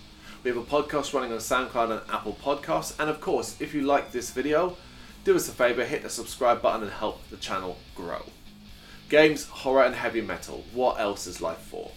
We 0.43 0.49
have 0.49 0.57
a 0.57 0.63
podcast 0.63 1.13
running 1.13 1.31
on 1.31 1.37
SoundCloud 1.37 1.91
and 1.91 2.01
Apple 2.11 2.37
Podcasts. 2.41 2.99
And 2.99 3.09
of 3.09 3.21
course, 3.21 3.59
if 3.59 3.73
you 3.73 3.81
like 3.81 4.11
this 4.11 4.31
video, 4.31 4.77
do 5.23 5.35
us 5.35 5.49
a 5.49 5.51
favour, 5.51 5.85
hit 5.85 6.01
the 6.01 6.09
subscribe 6.09 6.61
button 6.61 6.81
and 6.81 6.91
help 6.91 7.27
the 7.29 7.37
channel 7.37 7.77
grow. 7.93 8.23
Games, 9.09 9.45
horror, 9.45 9.83
and 9.83 9.95
heavy 9.95 10.21
metal. 10.21 10.63
What 10.73 10.99
else 10.99 11.27
is 11.27 11.41
life 11.41 11.59
for? 11.59 11.91